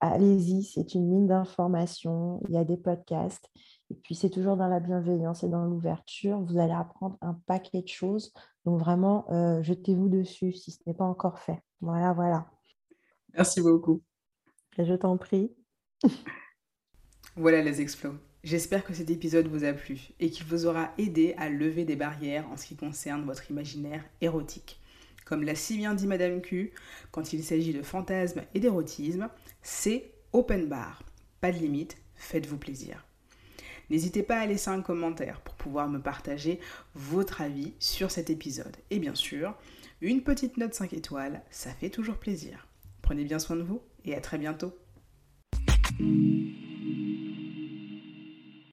allez-y, 0.00 0.64
c'est 0.64 0.94
une 0.94 1.08
mine 1.08 1.26
d'informations. 1.28 2.40
Il 2.48 2.54
y 2.54 2.58
a 2.58 2.64
des 2.64 2.76
podcasts. 2.76 3.50
Et 3.90 3.94
puis, 3.94 4.14
c'est 4.14 4.30
toujours 4.30 4.56
dans 4.56 4.68
la 4.68 4.80
bienveillance 4.80 5.42
et 5.42 5.48
dans 5.48 5.64
l'ouverture. 5.64 6.40
Vous 6.40 6.58
allez 6.58 6.72
apprendre 6.72 7.18
un 7.20 7.34
paquet 7.46 7.82
de 7.82 7.88
choses. 7.88 8.32
Donc, 8.64 8.78
vraiment, 8.78 9.26
euh, 9.30 9.62
jetez-vous 9.62 10.08
dessus 10.08 10.52
si 10.52 10.70
ce 10.70 10.78
n'est 10.86 10.94
pas 10.94 11.04
encore 11.04 11.38
fait. 11.38 11.62
Voilà, 11.80 12.12
voilà. 12.12 12.46
Merci 13.34 13.60
beaucoup. 13.60 14.02
je 14.78 14.94
t'en 14.94 15.16
prie. 15.16 15.52
voilà 17.36 17.62
les 17.62 17.80
explos. 17.80 18.14
J'espère 18.44 18.84
que 18.84 18.92
cet 18.92 19.08
épisode 19.10 19.48
vous 19.48 19.64
a 19.64 19.72
plu 19.72 20.10
et 20.20 20.28
qu'il 20.28 20.44
vous 20.44 20.66
aura 20.66 20.92
aidé 20.98 21.34
à 21.38 21.48
lever 21.48 21.86
des 21.86 21.96
barrières 21.96 22.46
en 22.50 22.58
ce 22.58 22.66
qui 22.66 22.76
concerne 22.76 23.24
votre 23.24 23.50
imaginaire 23.50 24.04
érotique. 24.20 24.80
Comme 25.24 25.42
l'a 25.42 25.54
si 25.54 25.78
bien 25.78 25.94
dit 25.94 26.06
Madame 26.06 26.42
Q, 26.42 26.72
quand 27.10 27.32
il 27.32 27.42
s'agit 27.42 27.72
de 27.72 27.82
fantasmes 27.82 28.42
et 28.52 28.60
d'érotisme, 28.60 29.30
c'est 29.62 30.12
open 30.32 30.68
bar. 30.68 31.02
Pas 31.40 31.52
de 31.52 31.56
limite, 31.56 31.96
faites-vous 32.14 32.58
plaisir. 32.58 33.06
N'hésitez 33.90 34.22
pas 34.22 34.38
à 34.38 34.46
laisser 34.46 34.70
un 34.70 34.82
commentaire 34.82 35.40
pour 35.40 35.54
pouvoir 35.54 35.88
me 35.88 36.00
partager 36.00 36.60
votre 36.94 37.40
avis 37.40 37.74
sur 37.78 38.10
cet 38.10 38.30
épisode. 38.30 38.76
Et 38.90 38.98
bien 38.98 39.14
sûr, 39.14 39.54
une 40.00 40.22
petite 40.22 40.56
note 40.56 40.74
5 40.74 40.92
étoiles, 40.92 41.42
ça 41.50 41.70
fait 41.70 41.90
toujours 41.90 42.16
plaisir. 42.16 42.66
Prenez 43.02 43.24
bien 43.24 43.38
soin 43.38 43.56
de 43.56 43.62
vous 43.62 43.82
et 44.04 44.14
à 44.14 44.20
très 44.20 44.38
bientôt. 44.38 44.74